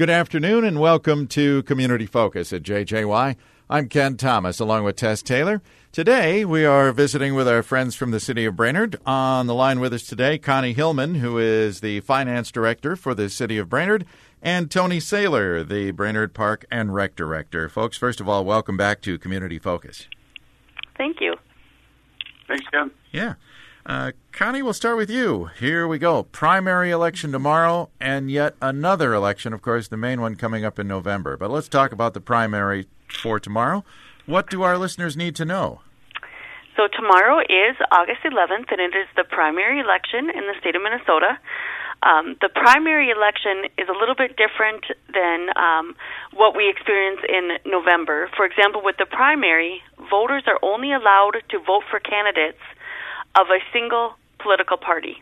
Good 0.00 0.08
afternoon 0.08 0.64
and 0.64 0.80
welcome 0.80 1.26
to 1.26 1.62
Community 1.64 2.06
Focus 2.06 2.54
at 2.54 2.62
JJY. 2.62 3.36
I'm 3.68 3.88
Ken 3.90 4.16
Thomas 4.16 4.58
along 4.58 4.84
with 4.84 4.96
Tess 4.96 5.20
Taylor. 5.20 5.60
Today 5.92 6.42
we 6.42 6.64
are 6.64 6.90
visiting 6.90 7.34
with 7.34 7.46
our 7.46 7.62
friends 7.62 7.96
from 7.96 8.10
the 8.10 8.18
city 8.18 8.46
of 8.46 8.56
Brainerd. 8.56 8.98
On 9.04 9.46
the 9.46 9.52
line 9.52 9.78
with 9.78 9.92
us 9.92 10.04
today, 10.04 10.38
Connie 10.38 10.72
Hillman, 10.72 11.16
who 11.16 11.36
is 11.36 11.82
the 11.82 12.00
finance 12.00 12.50
director 12.50 12.96
for 12.96 13.14
the 13.14 13.28
city 13.28 13.58
of 13.58 13.68
Brainerd, 13.68 14.06
and 14.40 14.70
Tony 14.70 15.00
Sailer, 15.00 15.62
the 15.62 15.90
Brainerd 15.90 16.32
Park 16.32 16.64
and 16.70 16.94
Rec 16.94 17.14
director. 17.14 17.68
Folks, 17.68 17.98
first 17.98 18.22
of 18.22 18.26
all, 18.26 18.42
welcome 18.46 18.78
back 18.78 19.02
to 19.02 19.18
Community 19.18 19.58
Focus. 19.58 20.08
Thank 20.96 21.20
you. 21.20 21.34
Thanks, 22.48 22.64
Ken. 22.72 22.90
Yeah. 23.12 23.34
Uh, 23.84 24.12
Connie, 24.32 24.62
we'll 24.62 24.72
start 24.72 24.96
with 24.96 25.10
you. 25.10 25.50
Here 25.58 25.86
we 25.86 25.98
go. 25.98 26.22
Primary 26.22 26.90
election 26.90 27.32
tomorrow, 27.32 27.90
and 28.00 28.30
yet 28.30 28.54
another 28.62 29.12
election, 29.12 29.52
of 29.52 29.60
course, 29.60 29.88
the 29.88 29.96
main 29.96 30.20
one 30.20 30.36
coming 30.36 30.64
up 30.64 30.78
in 30.78 30.88
November. 30.88 31.36
But 31.36 31.50
let's 31.50 31.68
talk 31.68 31.92
about 31.92 32.14
the 32.14 32.20
primary 32.20 32.86
for 33.08 33.38
tomorrow. 33.38 33.84
What 34.26 34.48
do 34.48 34.62
our 34.62 34.78
listeners 34.78 35.16
need 35.16 35.36
to 35.36 35.44
know? 35.44 35.80
So, 36.76 36.88
tomorrow 36.88 37.40
is 37.40 37.76
August 37.92 38.22
11th, 38.24 38.70
and 38.70 38.80
it 38.80 38.96
is 38.96 39.08
the 39.16 39.24
primary 39.24 39.80
election 39.80 40.30
in 40.30 40.46
the 40.46 40.54
state 40.60 40.76
of 40.76 40.82
Minnesota. 40.82 41.36
Um, 42.02 42.36
the 42.40 42.48
primary 42.48 43.10
election 43.10 43.68
is 43.76 43.88
a 43.90 43.98
little 43.98 44.14
bit 44.14 44.38
different 44.38 44.84
than 45.12 45.50
um, 45.56 45.94
what 46.32 46.56
we 46.56 46.70
experience 46.70 47.20
in 47.28 47.58
November. 47.66 48.30
For 48.34 48.46
example, 48.46 48.80
with 48.82 48.96
the 48.96 49.04
primary, 49.04 49.82
voters 50.08 50.44
are 50.46 50.58
only 50.62 50.92
allowed 50.92 51.42
to 51.50 51.58
vote 51.58 51.82
for 51.90 52.00
candidates 52.00 52.62
of 53.36 53.48
a 53.48 53.60
single 53.72 54.16
political 54.42 54.76
party. 54.76 55.16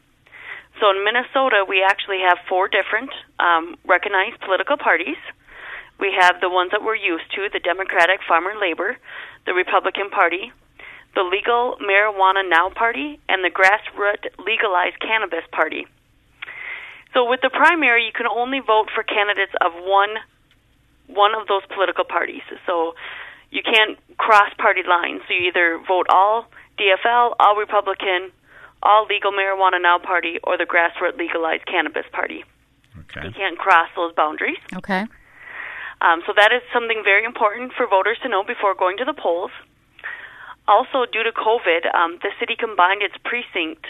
So 0.81 0.91
in 0.91 1.05
Minnesota, 1.05 1.67
we 1.67 1.83
actually 1.83 2.21
have 2.23 2.39
four 2.49 2.69
different 2.69 3.11
um, 3.41 3.77
recognized 3.85 4.41
political 4.41 4.77
parties. 4.77 5.19
We 5.99 6.15
have 6.15 6.41
the 6.41 6.49
ones 6.49 6.71
that 6.71 6.83
we're 6.83 6.99
used 6.99 7.27
to 7.35 7.49
the 7.53 7.59
Democratic 7.59 8.21
Farmer 8.27 8.55
Labor, 8.55 8.97
the 9.47 9.55
Republican 9.55 10.11
Party, 10.11 10.53
the 11.15 11.23
Legal 11.27 11.77
Marijuana 11.83 12.47
Now 12.49 12.71
Party, 12.71 13.19
and 13.29 13.43
the 13.43 13.51
Grassroots 13.51 14.31
Legalized 14.39 15.01
Cannabis 15.01 15.43
Party. 15.51 15.87
So 17.15 17.29
with 17.29 17.41
the 17.43 17.51
primary, 17.51 18.07
you 18.07 18.13
can 18.13 18.27
only 18.27 18.61
vote 18.61 18.91
for 18.95 19.03
candidates 19.03 19.53
of 19.61 19.73
one 19.75 20.15
one 21.09 21.35
of 21.35 21.49
those 21.49 21.63
political 21.75 22.05
parties. 22.05 22.45
So 22.67 22.95
you 23.51 23.63
can't 23.65 23.99
cross 24.19 24.53
party 24.59 24.83
lines. 24.87 25.23
So 25.27 25.33
you 25.33 25.49
either 25.49 25.81
vote 25.89 26.07
all 26.11 26.47
DFL, 26.79 27.35
All 27.41 27.57
Republican, 27.57 28.31
All 28.83 29.07
Legal 29.07 29.33
Marijuana 29.33 29.81
Now 29.83 29.99
Party, 29.99 30.39
or 30.45 30.57
the 30.57 30.65
Grassroots 30.65 31.19
Legalized 31.19 31.67
Cannabis 31.67 32.07
Party. 32.13 32.45
Okay. 32.99 33.27
You 33.27 33.33
can't 33.33 33.59
cross 33.59 33.89
those 33.97 34.13
boundaries. 34.15 34.59
Okay. 34.77 35.07
Um, 36.01 36.23
so 36.27 36.33
that 36.37 36.53
is 36.53 36.63
something 36.73 37.03
very 37.03 37.25
important 37.25 37.73
for 37.77 37.87
voters 37.87 38.19
to 38.23 38.29
know 38.29 38.45
before 38.45 38.75
going 38.75 38.97
to 38.99 39.05
the 39.05 39.15
polls. 39.15 39.51
Also, 40.69 41.07
due 41.11 41.25
to 41.25 41.33
COVID, 41.33 41.93
um, 41.95 42.19
the 42.23 42.31
city 42.39 42.55
combined 42.55 43.03
its 43.03 43.15
precinct 43.25 43.87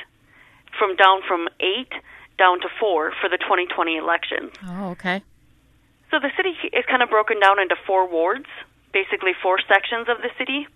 from 0.78 0.96
down 0.96 1.20
from 1.26 1.48
eight 1.60 1.92
down 2.38 2.60
to 2.60 2.68
four 2.78 3.12
for 3.20 3.28
the 3.28 3.36
2020 3.36 3.96
elections. 3.96 4.52
Oh, 4.64 4.90
okay. 4.90 5.22
So 6.10 6.18
the 6.18 6.30
city 6.36 6.54
is 6.72 6.84
kind 6.88 7.02
of 7.02 7.10
broken 7.10 7.40
down 7.40 7.60
into 7.60 7.76
four 7.86 8.08
wards, 8.08 8.46
basically 8.92 9.32
four 9.42 9.58
sections 9.68 10.08
of 10.08 10.22
the 10.22 10.30
city. 10.38 10.66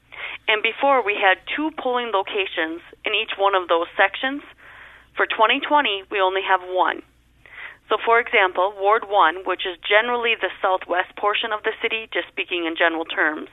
And 0.53 0.61
before 0.61 1.01
we 1.01 1.17
had 1.17 1.41
two 1.57 1.73
polling 1.81 2.13
locations 2.13 2.85
in 3.09 3.17
each 3.17 3.41
one 3.41 3.57
of 3.57 3.73
those 3.73 3.89
sections. 3.97 4.45
For 5.17 5.25
2020, 5.25 6.13
we 6.13 6.21
only 6.21 6.45
have 6.45 6.61
one. 6.61 7.01
So, 7.89 7.97
for 8.05 8.21
example, 8.21 8.77
Ward 8.77 9.09
1, 9.09 9.49
which 9.49 9.65
is 9.65 9.81
generally 9.81 10.37
the 10.37 10.53
southwest 10.61 11.17
portion 11.17 11.57
of 11.57 11.65
the 11.65 11.73
city, 11.81 12.05
just 12.13 12.29
speaking 12.29 12.69
in 12.69 12.77
general 12.77 13.09
terms, 13.09 13.49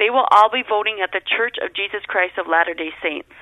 they 0.00 0.08
will 0.08 0.24
all 0.32 0.48
be 0.48 0.64
voting 0.64 1.04
at 1.04 1.12
the 1.12 1.20
Church 1.20 1.60
of 1.60 1.76
Jesus 1.76 2.00
Christ 2.08 2.40
of 2.40 2.48
Latter 2.48 2.72
day 2.72 2.96
Saints. 3.04 3.36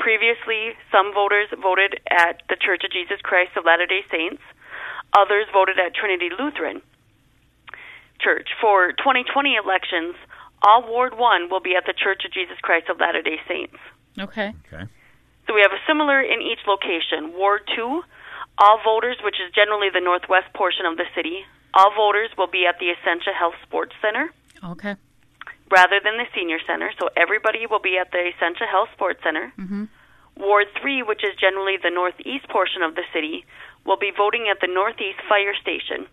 Previously, 0.00 0.72
some 0.88 1.12
voters 1.12 1.52
voted 1.52 2.00
at 2.08 2.40
the 2.48 2.56
Church 2.56 2.80
of 2.80 2.96
Jesus 2.96 3.20
Christ 3.20 3.52
of 3.60 3.68
Latter 3.68 3.84
day 3.84 4.08
Saints, 4.08 4.40
others 5.12 5.44
voted 5.52 5.76
at 5.76 5.92
Trinity 5.92 6.32
Lutheran 6.32 6.80
Church. 8.24 8.56
For 8.56 8.92
2020 8.96 9.56
elections, 9.60 10.16
all 10.62 10.82
Ward 10.86 11.16
1 11.16 11.50
will 11.50 11.60
be 11.60 11.74
at 11.76 11.84
the 11.86 11.94
Church 11.94 12.22
of 12.24 12.32
Jesus 12.32 12.58
Christ 12.62 12.88
of 12.88 12.98
Latter 13.00 13.22
day 13.22 13.38
Saints. 13.46 13.76
Okay. 14.18 14.52
Okay. 14.66 14.84
So 15.46 15.54
we 15.54 15.62
have 15.62 15.72
a 15.72 15.80
similar 15.86 16.20
in 16.20 16.42
each 16.42 16.60
location. 16.66 17.32
Ward 17.36 17.62
2, 17.74 18.02
all 18.58 18.78
voters, 18.84 19.16
which 19.24 19.36
is 19.40 19.52
generally 19.54 19.88
the 19.92 20.00
northwest 20.00 20.52
portion 20.54 20.84
of 20.84 20.96
the 20.96 21.06
city, 21.14 21.40
all 21.74 21.92
voters 21.94 22.30
will 22.36 22.50
be 22.50 22.66
at 22.66 22.78
the 22.80 22.90
Essentia 22.90 23.32
Health 23.32 23.54
Sports 23.62 23.94
Center 24.02 24.32
Okay. 24.64 24.96
rather 25.70 26.00
than 26.02 26.18
the 26.18 26.26
Senior 26.34 26.58
Center. 26.66 26.90
So 27.00 27.08
everybody 27.16 27.66
will 27.66 27.80
be 27.80 27.96
at 27.96 28.10
the 28.10 28.32
Essentia 28.34 28.66
Health 28.68 28.88
Sports 28.94 29.20
Center. 29.22 29.52
Mm-hmm. 29.58 29.84
Ward 30.36 30.66
3, 30.80 31.02
which 31.02 31.24
is 31.24 31.34
generally 31.40 31.76
the 31.82 31.90
northeast 31.90 32.48
portion 32.48 32.82
of 32.82 32.94
the 32.94 33.02
city, 33.12 33.44
will 33.86 33.96
be 33.98 34.12
voting 34.16 34.48
at 34.50 34.60
the 34.60 34.68
Northeast 34.72 35.18
Fire 35.28 35.54
Station. 35.60 36.06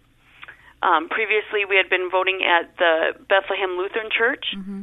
Um, 0.86 1.10
previously, 1.10 1.66
we 1.66 1.82
had 1.82 1.90
been 1.90 2.14
voting 2.14 2.46
at 2.46 2.70
the 2.78 3.18
Bethlehem 3.26 3.74
Lutheran 3.74 4.14
Church. 4.14 4.46
Mm-hmm. 4.56 4.82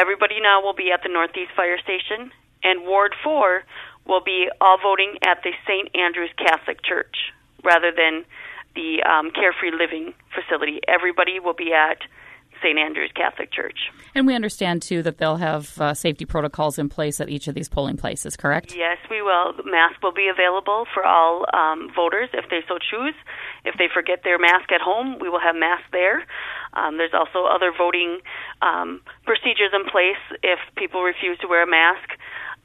Everybody 0.00 0.40
now 0.40 0.62
will 0.62 0.74
be 0.74 0.88
at 0.88 1.02
the 1.02 1.12
Northeast 1.12 1.52
Fire 1.54 1.76
Station. 1.76 2.32
And 2.64 2.88
Ward 2.88 3.14
4 3.22 3.62
will 4.06 4.24
be 4.24 4.48
all 4.60 4.78
voting 4.82 5.18
at 5.22 5.44
the 5.44 5.52
St. 5.68 5.94
Andrew's 5.94 6.32
Catholic 6.38 6.82
Church 6.82 7.14
rather 7.62 7.92
than 7.92 8.24
the 8.74 9.04
um, 9.04 9.30
Carefree 9.30 9.76
Living 9.76 10.14
facility. 10.32 10.80
Everybody 10.88 11.40
will 11.40 11.54
be 11.54 11.72
at 11.76 11.98
St. 12.62 12.78
Andrew's 12.78 13.12
Catholic 13.14 13.52
Church. 13.52 13.78
And 14.14 14.26
we 14.26 14.34
understand 14.34 14.82
too 14.82 15.02
that 15.02 15.18
they'll 15.18 15.36
have 15.36 15.80
uh, 15.80 15.94
safety 15.94 16.24
protocols 16.24 16.78
in 16.78 16.88
place 16.88 17.20
at 17.20 17.28
each 17.28 17.48
of 17.48 17.54
these 17.54 17.68
polling 17.68 17.96
places. 17.96 18.36
Correct? 18.36 18.74
Yes, 18.76 18.98
we 19.10 19.22
will. 19.22 19.54
Masks 19.64 20.02
will 20.02 20.12
be 20.12 20.28
available 20.28 20.86
for 20.94 21.04
all 21.04 21.44
um, 21.54 21.90
voters 21.94 22.28
if 22.32 22.48
they 22.50 22.60
so 22.66 22.78
choose. 22.78 23.14
If 23.64 23.76
they 23.78 23.88
forget 23.92 24.22
their 24.24 24.38
mask 24.38 24.70
at 24.72 24.80
home, 24.80 25.18
we 25.20 25.28
will 25.28 25.40
have 25.40 25.56
masks 25.56 25.88
there. 25.92 26.24
Um, 26.74 26.98
there's 26.98 27.14
also 27.14 27.44
other 27.44 27.72
voting 27.76 28.20
um, 28.62 29.00
procedures 29.24 29.72
in 29.72 29.84
place 29.84 30.20
if 30.42 30.58
people 30.76 31.02
refuse 31.02 31.38
to 31.40 31.48
wear 31.48 31.62
a 31.62 31.70
mask 31.70 32.18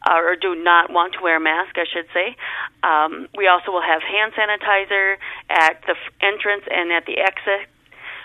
uh, 0.06 0.20
or 0.20 0.36
do 0.36 0.56
not 0.56 0.92
want 0.92 1.14
to 1.14 1.20
wear 1.24 1.38
a 1.38 1.44
mask, 1.44 1.76
I 1.78 1.86
should 1.88 2.08
say. 2.14 2.36
Um, 2.84 3.28
we 3.38 3.48
also 3.48 3.72
will 3.72 3.86
have 3.86 4.02
hand 4.04 4.34
sanitizer 4.36 5.16
at 5.50 5.82
the 5.88 5.96
f- 5.96 6.14
entrance 6.22 6.64
and 6.70 6.92
at 6.92 7.06
the 7.06 7.18
exit. 7.20 7.72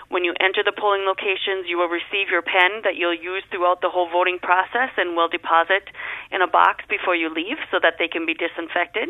When 0.09 0.25
you 0.25 0.33
enter 0.41 0.63
the 0.65 0.73
polling 0.73 1.05
locations, 1.05 1.69
you 1.69 1.77
will 1.77 1.87
receive 1.87 2.33
your 2.33 2.41
pen 2.41 2.81
that 2.83 2.97
you'll 2.97 3.13
use 3.13 3.43
throughout 3.51 3.81
the 3.81 3.89
whole 3.89 4.09
voting 4.09 4.39
process 4.41 4.89
and 4.97 5.15
will 5.15 5.29
deposit 5.29 5.85
in 6.31 6.41
a 6.41 6.47
box 6.47 6.83
before 6.89 7.15
you 7.15 7.29
leave 7.29 7.61
so 7.69 7.77
that 7.81 7.95
they 7.99 8.07
can 8.07 8.25
be 8.25 8.33
disinfected. 8.33 9.09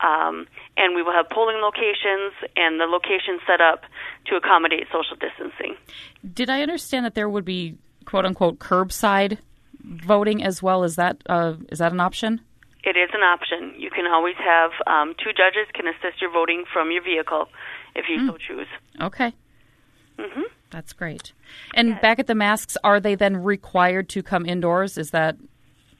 Um, 0.00 0.46
and 0.76 0.94
we 0.94 1.02
will 1.02 1.12
have 1.12 1.28
polling 1.30 1.56
locations 1.56 2.34
and 2.54 2.78
the 2.78 2.84
locations 2.84 3.40
set 3.46 3.60
up 3.60 3.82
to 4.26 4.36
accommodate 4.36 4.86
social 4.92 5.16
distancing. 5.16 5.76
Did 6.34 6.50
I 6.50 6.62
understand 6.62 7.06
that 7.06 7.14
there 7.14 7.28
would 7.28 7.44
be 7.44 7.76
quote 8.04 8.26
unquote 8.26 8.58
curbside 8.58 9.38
voting 9.82 10.42
as 10.42 10.62
well? 10.62 10.84
Is 10.84 10.96
that 10.96 11.22
uh, 11.26 11.54
is 11.70 11.78
that 11.78 11.92
an 11.92 12.00
option? 12.00 12.40
It 12.84 12.96
is 12.96 13.10
an 13.14 13.22
option. 13.22 13.74
You 13.80 13.90
can 13.90 14.06
always 14.06 14.36
have 14.36 14.70
um, 14.86 15.14
two 15.18 15.32
judges 15.32 15.66
can 15.74 15.88
assist 15.88 16.20
your 16.20 16.30
voting 16.30 16.64
from 16.72 16.92
your 16.92 17.02
vehicle 17.02 17.48
if 17.96 18.04
you 18.08 18.28
so 18.28 18.36
choose. 18.36 18.68
Okay. 19.00 19.32
hmm 20.18 20.42
That's 20.70 20.92
great. 20.92 21.32
And 21.74 22.00
back 22.00 22.18
at 22.20 22.26
the 22.28 22.34
masks, 22.34 22.76
are 22.84 23.00
they 23.00 23.14
then 23.16 23.38
required 23.38 24.08
to 24.10 24.22
come 24.22 24.46
indoors? 24.46 24.98
Is 24.98 25.10
that 25.10 25.36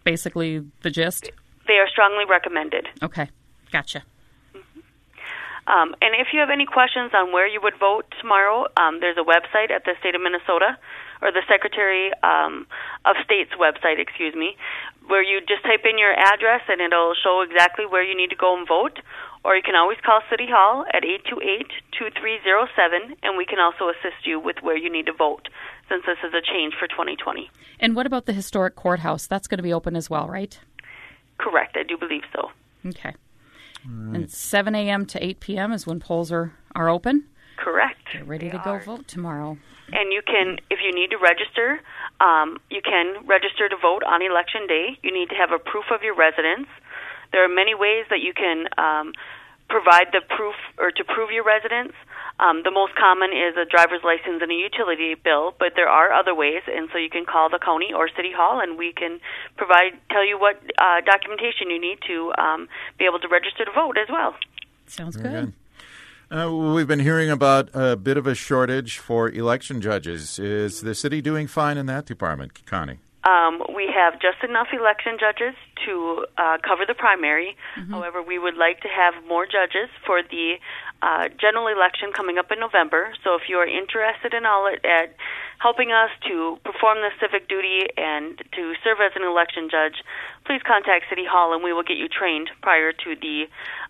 basically 0.04 0.62
the 0.82 0.90
gist? 0.90 1.30
They 1.66 1.74
are 1.74 1.88
strongly 1.88 2.24
recommended. 2.28 2.86
Okay. 3.02 3.28
Gotcha. 3.70 4.02
Um, 5.66 5.96
and 6.00 6.14
if 6.14 6.28
you 6.32 6.38
have 6.38 6.50
any 6.50 6.64
questions 6.64 7.10
on 7.12 7.32
where 7.32 7.46
you 7.46 7.60
would 7.60 7.74
vote 7.78 8.06
tomorrow, 8.20 8.66
um, 8.76 9.00
there's 9.00 9.18
a 9.18 9.26
website 9.26 9.74
at 9.74 9.84
the 9.84 9.94
state 9.98 10.14
of 10.14 10.22
Minnesota, 10.22 10.78
or 11.22 11.32
the 11.32 11.42
Secretary 11.48 12.12
um, 12.22 12.66
of 13.04 13.16
State's 13.24 13.50
website, 13.58 13.98
excuse 13.98 14.34
me, 14.34 14.56
where 15.08 15.22
you 15.22 15.40
just 15.40 15.64
type 15.64 15.82
in 15.82 15.98
your 15.98 16.12
address 16.12 16.62
and 16.68 16.80
it'll 16.80 17.14
show 17.18 17.42
exactly 17.42 17.86
where 17.86 18.04
you 18.04 18.16
need 18.16 18.30
to 18.30 18.36
go 18.36 18.56
and 18.56 18.68
vote. 18.68 19.00
Or 19.44 19.56
you 19.56 19.62
can 19.62 19.74
always 19.74 19.98
call 20.04 20.20
City 20.30 20.46
Hall 20.50 20.84
at 20.92 21.02
828-2307, 21.02 23.16
and 23.22 23.38
we 23.38 23.46
can 23.46 23.60
also 23.60 23.88
assist 23.88 24.26
you 24.26 24.40
with 24.40 24.56
where 24.60 24.76
you 24.76 24.90
need 24.90 25.06
to 25.06 25.12
vote, 25.12 25.48
since 25.88 26.04
this 26.04 26.18
is 26.26 26.34
a 26.34 26.42
change 26.42 26.74
for 26.78 26.88
2020. 26.88 27.48
And 27.78 27.94
what 27.94 28.06
about 28.06 28.26
the 28.26 28.32
historic 28.32 28.74
courthouse? 28.74 29.26
That's 29.26 29.46
going 29.46 29.58
to 29.58 29.62
be 29.62 29.72
open 29.72 29.94
as 29.94 30.10
well, 30.10 30.28
right? 30.28 30.58
Correct, 31.38 31.76
I 31.76 31.84
do 31.84 31.96
believe 31.96 32.24
so. 32.34 32.50
Okay. 32.86 33.14
And 33.86 34.30
7 34.30 34.74
a.m. 34.74 35.06
to 35.06 35.24
8 35.24 35.40
p.m. 35.40 35.72
is 35.72 35.86
when 35.86 36.00
polls 36.00 36.32
are, 36.32 36.52
are 36.74 36.88
open. 36.88 37.24
Correct. 37.56 38.00
Get 38.12 38.26
ready 38.26 38.46
They 38.46 38.58
to 38.58 38.62
go 38.64 38.78
vote 38.78 39.08
tomorrow. 39.08 39.58
And 39.92 40.12
you 40.12 40.22
can, 40.26 40.58
if 40.70 40.80
you 40.82 40.92
need 40.94 41.10
to 41.10 41.18
register, 41.18 41.80
um, 42.20 42.58
you 42.70 42.80
can 42.82 43.26
register 43.26 43.68
to 43.68 43.76
vote 43.76 44.02
on 44.02 44.22
election 44.22 44.66
day. 44.66 44.98
You 45.02 45.12
need 45.12 45.28
to 45.30 45.36
have 45.36 45.52
a 45.52 45.58
proof 45.58 45.86
of 45.94 46.02
your 46.02 46.16
residence. 46.16 46.66
There 47.32 47.44
are 47.44 47.48
many 47.48 47.74
ways 47.74 48.06
that 48.10 48.20
you 48.20 48.32
can 48.34 48.66
um, 48.78 49.12
provide 49.68 50.08
the 50.12 50.22
proof 50.26 50.54
or 50.78 50.90
to 50.90 51.04
prove 51.04 51.30
your 51.30 51.44
residence. 51.44 51.92
Um, 52.38 52.62
the 52.64 52.70
most 52.70 52.94
common 52.94 53.30
is 53.32 53.56
a 53.56 53.64
driver's 53.64 54.04
license 54.04 54.42
and 54.42 54.50
a 54.50 54.54
utility 54.54 55.14
bill, 55.14 55.54
but 55.58 55.72
there 55.74 55.88
are 55.88 56.12
other 56.12 56.34
ways, 56.34 56.62
and 56.66 56.88
so 56.92 56.98
you 56.98 57.08
can 57.08 57.24
call 57.24 57.48
the 57.48 57.58
county 57.58 57.92
or 57.94 58.08
city 58.14 58.30
hall, 58.30 58.60
and 58.60 58.76
we 58.76 58.92
can 58.92 59.20
provide 59.56 59.96
tell 60.10 60.26
you 60.26 60.38
what 60.38 60.60
uh, 60.78 61.00
documentation 61.00 61.70
you 61.70 61.80
need 61.80 61.98
to 62.06 62.32
um, 62.36 62.68
be 62.98 63.06
able 63.06 63.18
to 63.20 63.28
register 63.28 63.64
to 63.64 63.72
vote 63.72 63.96
as 63.96 64.08
well. 64.10 64.34
Sounds 64.86 65.16
Very 65.16 65.46
good. 65.46 65.52
Uh, 66.28 66.52
we've 66.52 66.88
been 66.88 67.00
hearing 67.00 67.30
about 67.30 67.70
a 67.72 67.96
bit 67.96 68.16
of 68.16 68.26
a 68.26 68.34
shortage 68.34 68.98
for 68.98 69.30
election 69.30 69.80
judges. 69.80 70.38
Is 70.38 70.80
the 70.80 70.94
city 70.94 71.22
doing 71.22 71.46
fine 71.46 71.78
in 71.78 71.86
that 71.86 72.04
department, 72.04 72.66
Connie? 72.66 72.98
Um, 73.26 73.62
we 73.74 73.90
have 73.92 74.20
just 74.20 74.44
enough 74.44 74.68
election 74.72 75.18
judges 75.18 75.54
to 75.84 76.26
uh, 76.38 76.58
cover 76.62 76.86
the 76.86 76.94
primary. 76.94 77.56
However, 77.90 78.22
we 78.22 78.38
would 78.38 78.56
like 78.56 78.80
to 78.82 78.88
have 78.88 79.14
more 79.26 79.46
judges 79.46 79.90
for 80.06 80.22
the 80.22 80.56
uh, 81.02 81.28
general 81.40 81.66
election 81.66 82.12
coming 82.14 82.38
up 82.38 82.52
in 82.52 82.60
November. 82.60 83.12
So, 83.24 83.34
if 83.34 83.48
you 83.48 83.56
are 83.56 83.66
interested 83.66 84.32
in 84.32 84.46
all 84.46 84.68
at, 84.68 84.84
at 84.84 85.16
helping 85.58 85.90
us 85.90 86.10
to 86.28 86.58
perform 86.64 86.98
the 86.98 87.10
civic 87.20 87.48
duty 87.48 87.90
and 87.96 88.38
to 88.52 88.74
serve 88.84 88.98
as 89.02 89.12
an 89.16 89.24
election 89.26 89.68
judge, 89.70 90.04
please 90.44 90.62
contact 90.62 91.06
City 91.10 91.24
Hall, 91.28 91.52
and 91.52 91.64
we 91.64 91.72
will 91.72 91.82
get 91.82 91.96
you 91.96 92.08
trained 92.08 92.48
prior 92.62 92.92
to 92.92 93.16
the 93.20 93.46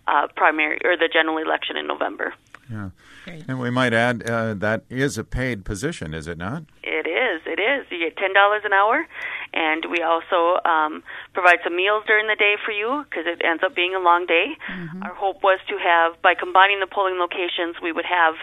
uh, 0.07 0.27
primary 0.35 0.79
or 0.83 0.97
the 0.97 1.09
general 1.11 1.37
election 1.37 1.77
in 1.77 1.85
November. 1.85 2.33
Yeah. 2.71 2.89
Great. 3.27 3.43
And 3.47 3.59
we 3.59 3.69
might 3.69 3.93
add 3.93 4.23
uh, 4.23 4.53
that 4.55 4.83
is 4.89 5.17
a 5.17 5.23
paid 5.23 5.65
position, 5.65 6.13
is 6.13 6.27
it 6.27 6.37
not? 6.37 6.63
It 6.81 7.05
is. 7.05 7.41
It 7.45 7.59
is. 7.59 7.85
You 7.91 7.99
get 7.99 8.15
ten 8.15 8.33
dollars 8.33 8.61
an 8.63 8.71
hour, 8.71 9.05
and 9.53 9.85
we 9.91 10.01
also 10.01 10.63
um, 10.63 11.03
provide 11.33 11.59
some 11.63 11.75
meals 11.75 12.03
during 12.07 12.27
the 12.27 12.35
day 12.35 12.55
for 12.63 12.71
you 12.71 13.03
because 13.09 13.25
it 13.27 13.41
ends 13.43 13.63
up 13.65 13.75
being 13.75 13.93
a 13.95 13.99
long 13.99 14.25
day. 14.25 14.55
Our 15.03 15.13
hope 15.13 15.43
was 15.43 15.59
to 15.67 15.75
have, 15.77 16.21
by 16.21 16.35
combining 16.35 16.79
the 16.79 16.87
polling 16.87 17.19
locations, 17.19 17.75
we 17.83 17.91
would 17.91 18.05
have 18.05 18.35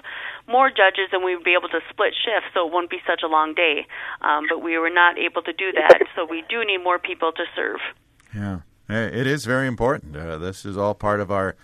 more 0.46 0.69
judges 0.69 1.08
and 1.12 1.25
we 1.25 1.34
would 1.34 1.44
be 1.44 1.56
able 1.58 1.69
to 1.70 1.81
split 1.88 2.12
shifts, 2.12 2.50
so 2.52 2.66
it 2.66 2.72
wouldn't 2.72 2.90
be 2.90 3.00
such 3.06 3.22
a 3.25 3.28
long 3.28 3.54
day. 3.54 3.86
Um, 4.20 4.44
but 4.48 4.62
we 4.62 4.76
were 4.76 4.90
not 4.90 5.16
able 5.19 5.42
to 5.42 5.52
do 5.54 5.72
that, 5.72 6.00
so 6.14 6.26
we 6.28 6.44
do 6.50 6.64
need 6.64 6.84
more 6.84 6.98
people 6.98 7.32
to 7.32 7.44
serve. 7.56 7.81
Yeah. 8.34 8.60
Uh, 8.88 9.08
It 9.12 9.26
is 9.26 9.46
very 9.46 9.66
important. 9.66 10.14
Uh, 10.16 10.36
this 10.36 10.66
is 10.66 10.76
all 10.76 10.94
part 10.94 11.20
of 11.20 11.31
our 11.31 11.56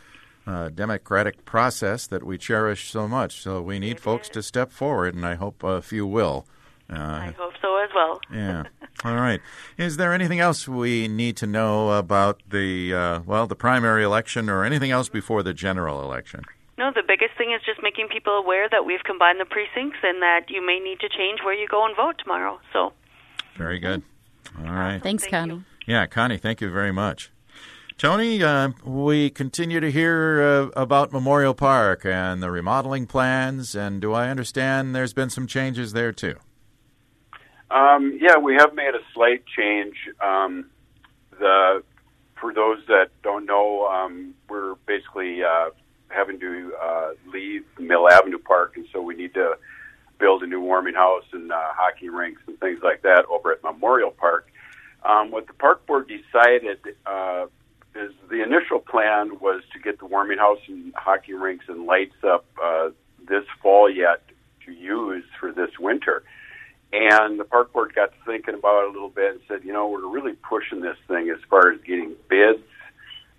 uh, 0.46 0.69
democratic 0.70 1.44
process 1.44 2.06
that 2.06 2.22
we 2.25 2.38
cherish 2.38 2.90
so 2.90 3.06
much. 3.06 3.42
So 3.42 3.60
we 3.60 3.78
need 3.78 4.00
folks 4.00 4.28
to 4.31 4.42
step 4.42 4.72
forward, 4.72 5.14
and 5.14 5.25
I 5.26 5.34
hope 5.34 5.62
a 5.62 5.81
few 5.82 6.06
will. 6.06 6.46
Uh, 6.92 6.96
I 6.96 7.34
hope 7.38 7.52
so 7.62 7.76
as 7.78 7.90
well. 7.94 8.20
Yeah. 8.32 8.64
All 9.04 9.14
right. 9.14 9.40
Is 9.78 9.96
there 9.96 10.12
anything 10.12 10.40
else 10.40 10.66
we 10.69 11.08
need 11.08 11.37
to 11.38 11.46
know 11.46 11.92
about 11.92 12.40
the 12.48 12.92
uh, 12.94 13.20
well, 13.25 13.46
the 13.46 13.54
primary 13.56 14.04
election, 14.04 14.48
or 14.50 14.64
anything 14.64 14.90
else 14.90 15.08
before 15.08 15.42
the 15.42 15.54
general 15.54 16.02
election? 16.02 16.43
No, 16.76 16.90
the 16.94 17.02
biggest 17.06 17.36
thing 17.38 17.52
is 17.52 17.60
just 17.64 17.82
making 17.82 18.08
people 18.08 18.32
aware 18.34 18.69
that 18.70 18.84
we've 18.86 19.02
combined 19.04 19.38
the 19.40 19.44
precincts 19.44 19.98
and 20.02 20.20
that 20.22 20.46
you 20.48 20.64
may 20.64 20.78
need 20.81 20.98
to 21.00 21.08
change 21.08 21.40
where 21.44 21.54
you 21.54 21.69
go 21.69 21.84
and 21.86 21.94
vote 21.94 22.16
tomorrow. 22.19 22.58
So, 22.72 22.93
Very 23.56 23.78
good. 23.78 24.02
All 24.58 24.64
right. 24.72 25.00
Thanks, 25.02 25.25
Thank 25.25 25.31
Connie. 25.32 25.54
you. 25.54 25.64
Yeah, 25.86 26.06
Connie, 26.06 26.38
thank 26.38 26.60
you 26.60 26.70
very 26.70 26.93
much. 26.93 27.31
Tony, 28.00 28.43
uh, 28.43 28.70
we 28.82 29.29
continue 29.29 29.79
to 29.79 29.91
hear 29.91 30.41
uh, 30.41 30.81
about 30.81 31.12
Memorial 31.12 31.52
Park 31.52 32.06
and 32.06 32.43
the 32.43 32.50
remodeling 32.50 33.06
plans, 33.06 33.75
and 33.75 34.00
do 34.00 34.14
I 34.14 34.31
understand 34.31 34.94
there's 34.94 35.12
been 35.12 35.29
some 35.29 35.47
changes 35.47 35.93
there 35.93 36.11
too? 36.11 36.37
Um, 37.70 38.19
yeah, 38.19 38.38
we 38.38 38.55
have 38.55 38.73
made 38.73 38.94
a 38.94 39.00
slight 39.12 39.44
change. 39.55 39.97
Um, 40.19 40.70
the 41.38 41.82
for 42.41 42.55
those 42.55 42.79
that 42.88 43.08
don't 43.23 43.44
know, 43.44 43.87
um, 43.88 44.35
we're 44.49 44.76
basically 44.87 45.44
uh, 45.44 45.69
having 46.08 46.41
to 46.41 46.73
uh, 46.82 47.11
leave 47.31 47.67
Mill 47.79 48.08
Avenue 48.08 48.38
Park, 48.38 48.79
and 48.79 48.87
so 48.94 49.03
we 49.03 49.14
need 49.14 49.35
to 49.35 49.58
build 50.19 50.43
a 50.43 50.46
new 50.46 50.62
warming 50.62 50.94
house 50.94 51.26
and 51.32 51.53
uh, 51.53 51.61
hockey 51.75 52.08
rinks 52.08 52.41
and 52.46 52.58
things 52.61 52.81
like 52.82 53.03
that 53.03 53.26
over 53.26 53.53
at 53.53 53.62
Memorial 53.62 54.11
Park. 54.11 54.50
Um, 55.05 55.31
what 55.31 55.46
the 55.46 55.53
park 55.53 55.87
board 55.87 56.08
decided 56.08 56.79
uh, 57.05 57.44
is 57.94 58.12
the 58.28 58.42
initial 58.42 58.78
plan 58.78 59.38
was 59.40 59.62
to 59.72 59.78
get 59.78 59.98
the 59.98 60.06
warming 60.06 60.38
house 60.38 60.60
and 60.69 60.92
hockey 60.96 61.34
rinks 61.34 61.66
and 61.69 61.87
lights 61.87 62.14
up 62.22 62.44
uh, 62.62 62.90
this 63.28 63.44
fall 63.62 63.90
yet 63.90 64.22
to 64.66 64.72
use 64.72 65.25
for 65.38 65.52
this 65.52 65.70
winter. 65.78 66.22
And 66.92 67.38
the 67.38 67.44
park 67.44 67.72
board 67.72 67.94
got 67.94 68.10
thinking 68.26 68.54
about 68.54 68.84
it 68.84 68.90
a 68.90 68.92
little 68.92 69.10
bit 69.10 69.32
and 69.32 69.40
said, 69.46 69.64
you 69.64 69.72
know, 69.72 69.88
we're 69.88 70.08
really 70.08 70.34
pushing 70.34 70.81
this 70.81 70.96
thing 71.06 71.31
as 71.31 71.38
far 71.48 71.70
as 71.70 71.81
getting 71.82 72.14
bids 72.28 72.62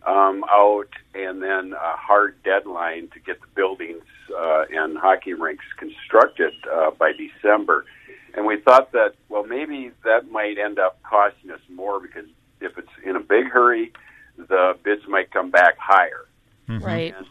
um, 0.06 0.44
out 0.50 0.90
and 1.14 1.44
then 1.44 1.74
a 1.74 1.96
hard 1.98 2.42
deadline 2.44 3.10
to 3.10 3.20
get 3.20 3.40
the 3.42 3.48
buildings 3.56 4.04
uh, 4.36 4.64
and 4.72 4.98
hockey 4.98 5.34
rinks 5.34 5.66
constructed 5.78 6.54
uh, 6.72 6.92
by 6.92 7.12
December. 7.12 7.86
And 8.34 8.46
we 8.46 8.60
thought 8.62 8.94
that, 8.94 9.16
well, 9.28 9.44
maybe 9.44 9.92
that 10.06 10.32
might 10.32 10.58
end 10.58 10.80
up 10.80 11.02
costing 11.04 11.52
us 11.52 11.60
more 11.70 12.00
because 12.00 12.26
if 12.62 12.78
it's 12.78 12.88
in 13.04 13.16
a 13.16 13.20
big 13.20 13.48
hurry, 13.48 13.92
the 14.38 14.78
bids 14.84 15.08
might 15.08 15.32
come 15.32 15.52
back 15.52 15.78
higher. 15.78 16.26
Right. 16.68 17.14
And 17.16 17.26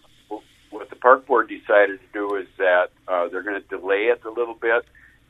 what 0.71 0.91
the 0.91 0.97
park 0.97 1.27
board 1.27 1.49
decided 1.49 2.01
to 2.01 2.07
do 2.13 2.35
is 2.37 2.47
that 2.59 2.91
uh, 3.09 3.29
they're 3.29 3.43
going 3.43 3.61
to 3.61 3.69
delay 3.69 4.05
it 4.05 4.23
a 4.25 4.31
little 4.31 4.55
bit, 4.55 4.85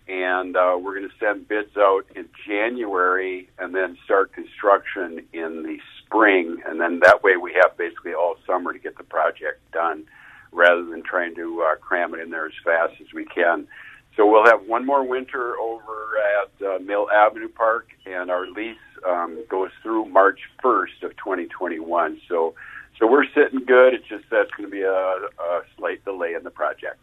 and 0.09 0.57
uh, 0.57 0.77
we're 0.81 0.99
going 0.99 1.09
to 1.09 1.15
send 1.19 1.49
bids 1.49 1.77
out 1.77 2.05
in 2.15 2.29
January, 2.47 3.49
and 3.59 3.75
then 3.75 3.97
start 4.05 4.33
construction 4.33 5.27
in 5.33 5.63
the 5.63 5.79
spring, 6.05 6.61
and 6.67 6.81
then 6.81 7.01
that 7.01 7.23
way 7.23 7.37
we 7.37 7.53
have 7.63 7.77
basically 7.77 8.13
all 8.13 8.37
summer 8.47 8.73
to 8.73 8.79
get 8.79 8.99
the 8.99 9.05
project 9.05 9.61
done, 9.73 10.05
rather 10.53 10.85
than 10.85 11.03
trying 11.03 11.35
to 11.37 11.63
uh, 11.63 11.77
cram 11.77 12.15
it 12.15 12.21
in 12.21 12.31
there 12.31 12.47
as 12.47 12.53
fast 12.65 13.01
as 13.01 13.13
we 13.15 13.25
can. 13.25 13.67
So 14.17 14.27
we'll 14.27 14.47
have 14.47 14.67
one 14.67 14.85
more 14.85 15.07
winter 15.07 15.57
over 15.59 16.07
at 16.19 16.67
uh, 16.67 16.79
Mill 16.81 17.09
Avenue 17.11 17.49
Park, 17.49 17.89
and 18.07 18.31
our 18.31 18.47
lease 18.47 18.77
um, 19.07 19.45
goes 19.49 19.71
through 19.83 20.07
March 20.07 20.41
1st 20.63 21.05
of 21.05 21.11
2021. 21.17 22.21
So, 22.29 22.55
so 22.99 23.07
we're 23.07 23.25
sitting 23.35 23.65
good. 23.65 23.95
It's 23.95 24.07
just 24.09 24.25
that's 24.31 24.51
going 24.57 24.69
to 24.69 24.71
be 24.71 24.83
a, 24.83 24.91
a 24.93 25.63
slight 25.77 26.05
delay 26.05 26.35
in 26.35 26.43
the 26.43 26.51
project. 26.51 26.99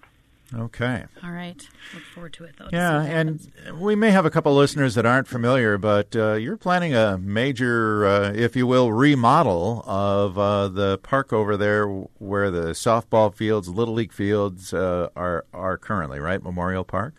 Okay. 0.53 1.03
All 1.23 1.31
right. 1.31 1.67
Look 1.93 2.03
forward 2.03 2.33
to 2.33 2.45
it, 2.45 2.55
though. 2.57 2.69
Yeah, 2.71 3.01
and 3.01 3.51
we 3.77 3.95
may 3.95 4.11
have 4.11 4.25
a 4.25 4.29
couple 4.29 4.55
listeners 4.55 4.95
that 4.95 5.05
aren't 5.05 5.27
familiar, 5.27 5.77
but 5.77 6.15
uh, 6.15 6.33
you're 6.33 6.55
planning 6.55 6.95
a 6.95 7.17
major, 7.17 8.05
uh, 8.05 8.31
if 8.33 8.55
you 8.55 8.65
will, 8.65 8.93
remodel 8.93 9.83
of 9.85 10.37
uh, 10.37 10.69
the 10.69 10.99
park 10.99 11.33
over 11.33 11.57
there 11.57 11.85
where 11.87 12.49
the 12.49 12.69
softball 12.69 13.33
fields, 13.33 13.67
little 13.67 13.93
league 13.93 14.13
fields 14.13 14.73
uh, 14.73 15.09
are 15.17 15.45
are 15.53 15.77
currently, 15.77 16.19
right? 16.19 16.41
Memorial 16.41 16.85
Park. 16.85 17.15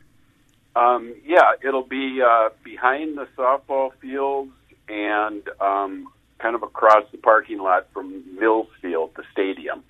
Um, 0.75 1.15
yeah, 1.27 1.53
it'll 1.63 1.83
be 1.83 2.23
uh, 2.23 2.51
behind 2.65 3.19
the 3.19 3.27
softball 3.37 3.91
fields 4.01 4.53
and 4.89 5.43
um, 5.61 6.09
kind 6.39 6.55
of 6.55 6.63
across 6.63 7.05
the 7.13 7.19
parking 7.19 7.59
lot 7.59 7.89
from 7.93 8.23
Mills 8.39 8.69
Field, 8.81 9.11
the 9.17 9.25
stadium. 9.33 9.83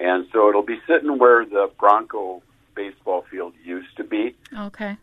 And 0.00 0.26
so 0.32 0.48
it'll 0.48 0.62
be 0.62 0.80
sitting 0.88 1.18
where 1.18 1.44
the 1.44 1.70
Bronco 1.78 2.42
baseball 2.74 3.24
field 3.30 3.54
used 3.64 3.96
to 3.96 4.04
be. 4.04 4.36
Okay. 4.56 4.96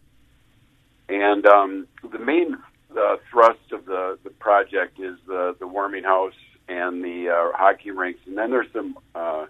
And 1.10 1.46
um, 1.46 1.88
the 2.12 2.20
main 2.20 2.58
uh, 2.92 3.18
thrust 3.32 3.72
of 3.72 3.86
the, 3.86 4.18
the 4.24 4.30
project 4.30 5.00
is 5.00 5.18
the, 5.28 5.56
the 5.60 5.68
warming 5.68 6.04
house 6.04 6.34
and 6.68 7.04
the 7.04 7.30
uh, 7.30 7.58
hockey 7.58 7.92
rinks. 7.92 8.20
And 8.26 8.38
then 8.38 8.52
there's 8.52 8.72
some 8.74 8.98
uh, 9.16 9.46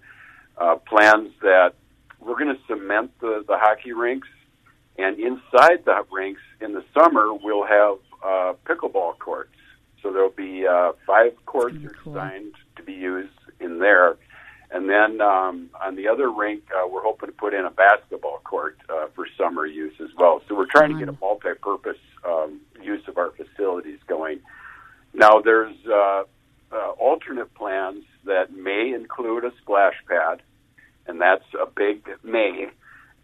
uh, 0.57 0.75
plans 0.75 1.31
that 1.41 1.73
we're 2.19 2.37
going 2.37 2.55
to 2.55 2.61
cement 2.67 3.11
the, 3.19 3.43
the 3.47 3.57
hockey 3.57 3.93
rinks. 3.93 4.27
And 4.97 5.19
inside 5.19 5.85
the 5.85 6.03
rinks 6.11 6.41
in 6.59 6.73
the 6.73 6.83
summer, 6.93 7.33
we'll 7.33 7.65
have 7.65 7.97
uh, 8.23 8.53
pickleball 8.65 9.19
courts. 9.19 9.53
So 10.01 10.11
there'll 10.11 10.29
be 10.29 10.65
uh, 10.65 10.93
five 11.05 11.33
courts 11.45 11.75
gonna 11.75 11.87
are 11.87 11.89
be 11.89 11.97
cool. 12.03 12.13
designed 12.13 12.53
to 12.75 12.83
be 12.83 12.93
used 12.93 13.33
in 13.59 13.79
there. 13.79 14.17
And 14.69 14.89
then 14.89 15.21
um, 15.21 15.69
on 15.81 15.95
the 15.95 16.07
other 16.07 16.29
rink, 16.29 16.63
uh, 16.75 16.87
we're 16.87 17.03
hoping 17.03 17.29
to 17.29 17.33
put 17.33 17.53
in 17.53 17.65
a 17.65 17.71
basketball 17.71 18.39
court 18.43 18.77
uh, 18.89 19.07
for 19.15 19.25
summer 19.37 19.65
use 19.65 19.93
as 20.01 20.09
well. 20.17 20.41
So 20.47 20.55
we're 20.55 20.65
trying 20.65 20.91
to 20.93 20.99
get 20.99 21.07
a 21.07 21.17
multi-purpose 21.21 21.97
um, 22.25 22.59
use 22.81 23.07
of 23.07 23.17
our 23.17 23.31
facilities 23.31 23.99
going. 24.07 24.39
Now, 25.13 25.39
there's 25.41 25.75
uh, 25.85 26.23
uh, 26.71 26.89
alternate 26.99 27.53
plans 27.53 28.03
that 28.25 28.53
may 28.77 28.93
include 28.93 29.43
a 29.43 29.51
splash 29.61 29.95
pad, 30.07 30.41
and 31.07 31.19
that's 31.21 31.45
a 31.53 31.65
big 31.65 32.07
may. 32.23 32.67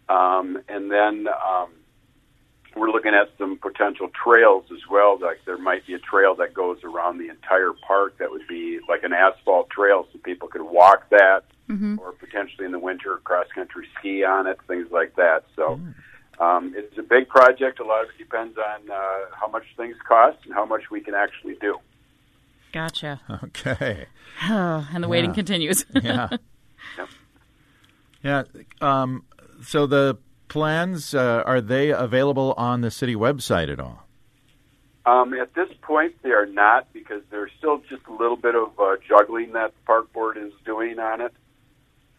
Um, 0.08 0.62
and 0.68 0.90
then 0.90 1.26
um, 1.28 1.70
we're 2.76 2.90
looking 2.90 3.14
at 3.14 3.30
some 3.38 3.56
potential 3.58 4.08
trails 4.24 4.64
as 4.72 4.80
well. 4.90 5.18
Like 5.20 5.40
there 5.46 5.58
might 5.58 5.86
be 5.86 5.94
a 5.94 5.98
trail 5.98 6.34
that 6.36 6.54
goes 6.54 6.78
around 6.84 7.18
the 7.18 7.28
entire 7.28 7.72
park 7.86 8.18
that 8.18 8.30
would 8.30 8.46
be 8.48 8.80
like 8.88 9.02
an 9.04 9.12
asphalt 9.12 9.70
trail, 9.70 10.06
so 10.12 10.18
people 10.18 10.48
could 10.48 10.62
walk 10.62 11.08
that, 11.10 11.44
or 11.98 12.12
potentially 12.12 12.66
in 12.66 12.72
the 12.72 12.78
winter 12.78 13.20
cross 13.24 13.46
country 13.54 13.86
ski 13.98 14.24
on 14.24 14.46
it, 14.46 14.58
things 14.66 14.88
like 14.90 15.16
that. 15.16 15.44
So. 15.56 15.74
Um, 16.40 16.74
it's 16.76 16.98
a 16.98 17.02
big 17.04 17.28
project. 17.28 17.78
A 17.78 17.84
lot 17.84 18.02
of 18.02 18.10
it 18.10 18.18
depends 18.18 18.58
on 18.58 18.90
uh, 18.90 19.26
how 19.40 19.46
much 19.46 19.62
things 19.76 19.94
cost 20.04 20.36
and 20.44 20.52
how 20.52 20.64
much 20.64 20.90
we 20.90 21.00
can 21.00 21.14
actually 21.14 21.54
do. 21.60 21.78
Gotcha. 22.74 23.20
Okay. 23.44 24.06
and 24.42 25.02
the 25.04 25.08
waiting 25.08 25.30
Yeah. 25.30 25.34
continues. 25.34 25.86
Yeah. 26.02 26.28
Yeah. 28.22 28.42
Um, 28.80 29.24
so 29.62 29.86
the 29.86 30.18
plans 30.48 31.14
uh, 31.14 31.42
are 31.46 31.60
they 31.60 31.90
available 31.90 32.52
on 32.56 32.80
the 32.80 32.90
city 32.90 33.14
website 33.14 33.70
at 33.72 33.78
all? 33.78 34.02
Um, 35.06 35.34
at 35.34 35.54
this 35.54 35.68
point, 35.82 36.14
they 36.22 36.30
are 36.30 36.46
not 36.46 36.92
because 36.92 37.22
there's 37.30 37.50
still 37.58 37.78
just 37.88 38.02
a 38.08 38.12
little 38.12 38.36
bit 38.36 38.54
of 38.54 38.70
uh, 38.80 38.96
juggling 39.06 39.52
that 39.52 39.68
the 39.74 39.80
park 39.86 40.12
board 40.12 40.36
is 40.36 40.52
doing 40.64 40.98
on 40.98 41.20
it, 41.20 41.32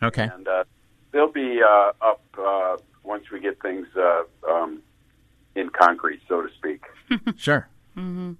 Okay. 0.03 0.29
and 0.31 0.47
uh, 0.47 0.63
they'll 1.11 1.31
be 1.31 1.59
uh, 1.67 1.91
up 2.01 2.21
uh, 2.37 2.77
once 3.03 3.25
we 3.31 3.39
get 3.39 3.59
things 3.61 3.87
uh, 3.97 4.23
um, 4.49 4.81
in 5.55 5.69
concrete, 5.71 6.21
so 6.29 6.41
to 6.43 6.49
speak. 6.57 6.83
Sure. 7.37 7.67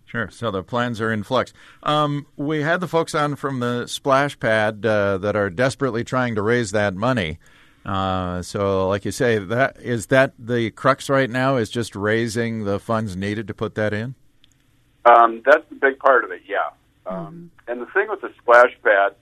Sure. 0.05 0.29
So 0.29 0.51
the 0.51 0.63
plans 0.63 1.00
are 1.00 1.12
in 1.12 1.24
flux. 1.24 1.53
Um, 1.83 2.25
we 2.35 2.62
had 2.62 2.79
the 2.79 2.88
folks 2.88 3.15
on 3.15 3.35
from 3.35 3.59
the 3.59 3.88
splash 3.88 4.39
pad 4.39 4.85
uh, 4.85 5.17
that 5.19 5.35
are 5.35 5.50
desperately 5.50 6.03
trying 6.03 6.35
to 6.35 6.41
raise 6.41 6.71
that 6.71 6.93
money. 6.93 7.39
Uh, 7.85 8.41
so, 8.41 8.88
like 8.88 9.05
you 9.05 9.12
say, 9.12 9.38
that 9.38 9.77
is 9.79 10.07
that 10.07 10.33
the 10.39 10.71
crux 10.71 11.09
right 11.09 11.29
now 11.29 11.57
is 11.57 11.69
just 11.69 11.95
raising 11.95 12.65
the 12.65 12.79
funds 12.79 13.15
needed 13.15 13.47
to 13.47 13.53
put 13.53 13.75
that 13.75 13.93
in. 13.93 14.15
Um, 15.05 15.43
that's 15.45 15.63
the 15.69 15.75
big 15.75 16.00
part 16.00 16.24
of 16.24 16.31
it, 16.31 16.41
yeah. 16.47 16.69
Um, 17.05 17.51
And 17.67 17.79
the 17.79 17.85
thing 17.88 18.09
with 18.09 18.21
the 18.21 18.31
splash 18.41 18.75
pad, 18.83 19.13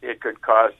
it 0.00 0.22
could 0.22 0.40
cost 0.40 0.74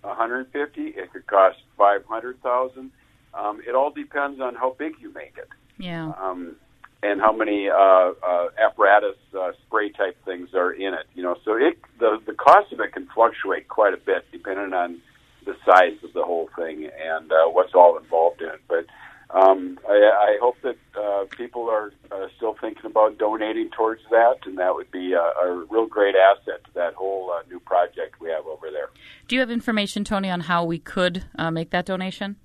150, 0.00 0.86
it 0.86 1.12
could 1.12 1.26
cost 1.26 1.58
500,000. 1.76 2.90
Um, 3.34 3.60
it 3.66 3.74
all 3.74 3.90
depends 3.90 4.40
on 4.40 4.54
how 4.54 4.74
big 4.78 4.94
you 5.00 5.12
make 5.12 5.34
it. 5.36 5.48
Yeah. 5.78 6.12
um, 6.18 6.56
and 7.02 7.20
how 7.20 7.32
many 7.32 7.68
uh, 7.68 7.74
uh, 7.74 8.48
apparatus 8.58 9.16
uh, 9.38 9.52
spray 9.66 9.90
type 9.90 10.16
things 10.24 10.50
are 10.54 10.72
in 10.72 10.94
it. 10.94 11.06
You 11.14 11.22
know, 11.22 11.36
so 11.44 11.56
it 11.56 11.78
the 11.98 12.20
the 12.26 12.34
cost 12.34 12.72
of 12.72 12.80
it 12.80 12.92
can 12.92 13.08
fluctuate 13.14 13.68
quite 13.68 13.94
a 13.94 13.98
bit 13.98 14.26
depending 14.32 14.72
on 14.72 15.00
the 15.44 15.56
size 15.64 15.96
of 16.04 16.12
the 16.12 16.22
whole 16.22 16.50
thing 16.56 16.84
and 16.84 17.32
uh, 17.32 17.46
what's 17.46 17.74
all 17.74 17.96
involved 17.96 18.42
in 18.42 18.48
it. 18.48 18.60
But 18.68 18.86
um, 19.30 19.78
I, 19.88 19.92
I 19.92 20.38
hope 20.40 20.56
that 20.62 20.76
uh, 21.00 21.24
people 21.36 21.68
are 21.70 21.92
uh, 22.10 22.26
still 22.36 22.56
thinking 22.60 22.86
about 22.86 23.16
donating 23.16 23.70
towards 23.70 24.02
that, 24.10 24.38
and 24.44 24.58
that 24.58 24.74
would 24.74 24.90
be 24.90 25.12
a, 25.12 25.20
a 25.20 25.64
real 25.70 25.86
great 25.86 26.16
asset 26.16 26.64
to 26.64 26.74
that 26.74 26.94
whole 26.94 27.30
uh, 27.30 27.42
new 27.48 27.60
project 27.60 28.20
we 28.20 28.28
have 28.30 28.46
over 28.46 28.70
there. 28.70 28.90
Do 29.28 29.36
you 29.36 29.40
have 29.40 29.50
information, 29.50 30.04
Tony, 30.04 30.30
on 30.30 30.40
how 30.40 30.64
we 30.64 30.78
could 30.78 31.24
uh, 31.38 31.50
make 31.50 31.70
that 31.70 31.86
donation? 31.86 32.36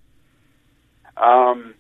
Um, 1.18 1.74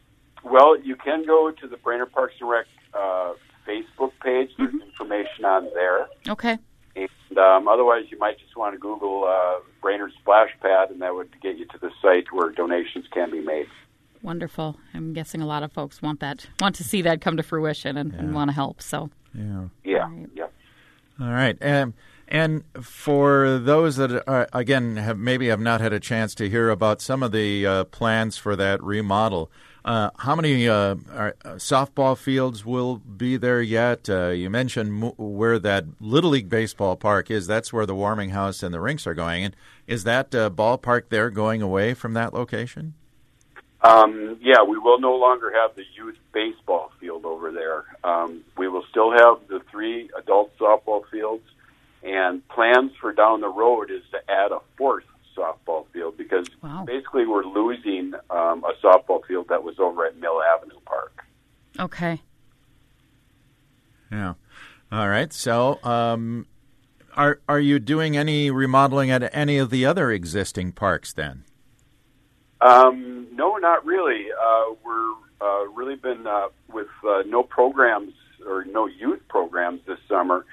well, 0.46 0.80
you 0.80 0.96
can 0.96 1.26
go 1.26 1.52
to 1.52 1.68
the 1.68 1.78
Brainerd 1.78 2.12
Parks 2.12 2.36
and 2.40 2.50
Rec 2.50 2.66
uh, 2.94 3.34
Facebook 3.68 4.12
page. 4.24 4.50
There's 4.58 4.74
information 4.74 5.44
on 5.46 5.66
there. 5.74 6.08
Okay. 6.30 6.58
And 6.96 7.38
um, 7.38 7.68
otherwise, 7.68 8.06
you 8.10 8.18
might 8.20 8.40
just 8.40 8.56
want 8.56 8.74
to 8.74 8.80
Google 8.80 9.26
uh, 9.26 9.60
Brainerd 9.82 10.12
Splash 10.22 10.52
Pad, 10.62 10.92
and 10.92 11.02
that 11.02 11.14
would 11.14 11.30
get 11.42 11.58
you 11.58 11.66
to 11.66 11.78
the 11.78 11.90
site 12.02 12.26
where 12.32 12.52
donations 12.52 13.06
can 13.12 13.30
be 13.32 13.42
made. 13.42 13.68
Wonderful. 14.22 14.78
I'm 14.94 15.14
guessing 15.14 15.42
a 15.42 15.46
lot 15.46 15.62
of 15.62 15.72
folks 15.74 16.02
want 16.02 16.20
that, 16.22 16.48
want 16.62 16.76
to 16.76 16.84
see 16.84 17.02
that 17.04 17.22
come 17.22 17.36
to 17.38 17.44
fruition 17.44 17.98
and, 17.98 18.14
and 18.14 18.34
want 18.34 18.50
to 18.50 18.54
help. 18.54 18.82
So, 18.82 19.10
Yeah. 19.34 19.66
Yeah, 19.84 19.98
Right. 20.10 20.30
yeah. 20.34 20.46
All 21.20 21.28
right. 21.32 21.58
Um, 21.62 21.94
and 22.28 22.64
for 22.82 23.60
those 23.60 23.98
that 23.98 24.28
are, 24.28 24.48
again 24.52 24.96
have 24.96 25.18
maybe 25.20 25.48
have 25.50 25.60
not 25.60 25.80
had 25.80 25.94
a 25.94 26.00
chance 26.00 26.34
to 26.36 26.50
hear 26.50 26.70
about 26.72 27.02
some 27.02 27.22
of 27.22 27.32
the 27.34 27.66
uh, 27.68 27.84
plans 27.86 28.36
for 28.38 28.56
that 28.56 28.82
remodel, 28.82 29.52
uh, 29.86 30.10
how 30.18 30.36
many 30.36 30.68
uh, 30.68 30.96
are, 31.14 31.36
uh, 31.46 31.50
softball 31.52 32.18
fields 32.18 32.66
will 32.66 32.98
be 32.98 33.38
there 33.38 33.62
yet? 33.62 34.10
Uh, 34.10 34.30
you 34.30 34.50
mentioned 34.50 34.92
mo- 34.92 35.14
where 35.16 35.60
that 35.60 35.86
Little 36.02 36.32
League 36.32 36.50
baseball 36.50 36.96
park 36.96 37.30
is. 37.30 37.46
That's 37.46 37.72
where 37.72 37.86
the 37.86 37.94
warming 37.94 38.32
house 38.32 38.64
and 38.64 38.74
the 38.74 38.80
rinks 38.80 39.06
are 39.06 39.14
going. 39.14 39.44
And 39.44 39.56
is 39.86 40.04
that 40.04 40.34
uh, 40.34 40.50
ballpark 40.50 41.10
there 41.10 41.30
going 41.30 41.62
away 41.62 41.94
from 41.94 42.14
that 42.14 42.34
location? 42.34 42.96
Um, 43.82 44.40
yeah, 44.42 44.64
we 44.68 44.80
will 44.80 45.00
no 45.00 45.16
longer 45.16 45.54
have 45.54 45.76
the 45.76 45.84
youth 45.96 46.18
baseball 46.34 46.92
field 47.00 47.24
over 47.24 47.52
there. 47.52 47.86
Um, 48.04 48.44
we 48.58 48.68
will 48.68 48.86
still 48.90 49.12
have 49.12 49.48
the 49.48 49.62
three 49.70 50.10
adult 50.18 50.58
softball 50.58 51.08
fields, 51.12 51.44
and 52.02 52.46
plans 52.48 52.94
for 53.00 53.14
down 53.14 53.42
the 53.42 53.50
road 53.50 53.92
is 53.92 54.02
to 54.10 54.18
add 54.28 54.52
a 54.52 54.62
fourth 54.78 55.04
softball 55.36 55.86
field 55.94 56.18
because 56.18 56.48
Wow. 56.62 56.84
basically 56.86 57.26
we're 57.26 57.44
losing 57.46 58.14
um, 58.30 58.64
a 58.64 58.74
softball 58.84 59.26
field 59.26 59.48
that 59.50 59.64
was 59.64 59.80
over 59.80 60.06
at 60.06 60.18
Mill 60.18 60.42
Avenue 60.42 60.80
Park. 60.86 61.24
okay. 61.80 62.22
Yeah. 64.12 64.36
All 64.92 65.10
right. 65.10 65.34
So, 65.34 65.80
um, 65.84 66.46
are 67.18 67.40
are 67.50 67.60
you 67.60 67.80
doing 67.80 68.16
any 68.16 68.52
remodeling 68.52 69.10
at 69.10 69.34
any 69.36 69.58
of 69.58 69.70
the 69.70 69.86
other 69.86 70.12
existing 70.12 70.72
parks 70.74 71.12
then? 71.12 71.44
Um, 72.62 73.28
no, 73.34 73.58
not 73.58 73.86
really. 73.86 74.28
Uh, 74.32 74.76
we're 74.86 75.12
uh, 75.42 75.66
really 75.74 75.96
been 75.96 76.26
uh, 76.28 76.48
with 76.72 76.88
uh, 77.08 77.24
no 77.26 77.44
programs 77.44 78.14
or 78.46 78.64
no 78.66 78.86
youth 78.86 79.22
programs 79.28 79.82
this 79.88 80.00
summer. 80.08 80.46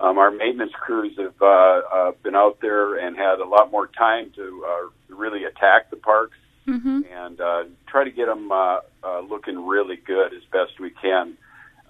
Um, 0.00 0.16
our 0.18 0.30
maintenance 0.30 0.72
crews 0.72 1.14
have 1.18 1.34
uh, 1.42 1.46
uh, 1.92 2.12
been 2.22 2.34
out 2.34 2.58
there 2.62 2.96
and 2.96 3.16
had 3.16 3.38
a 3.38 3.44
lot 3.44 3.70
more 3.70 3.86
time 3.86 4.30
to 4.34 4.64
uh, 4.66 5.14
really 5.14 5.44
attack 5.44 5.90
the 5.90 5.96
parks 5.96 6.36
Mm-hmm. 6.68 7.00
and 7.10 7.40
uh, 7.40 7.64
try 7.88 8.04
to 8.04 8.10
get 8.12 8.26
them 8.26 8.52
uh, 8.52 8.80
uh, 9.02 9.20
looking 9.20 9.66
really 9.66 9.96
good 9.96 10.32
as 10.34 10.42
best 10.52 10.78
we 10.78 10.90
can. 10.90 11.36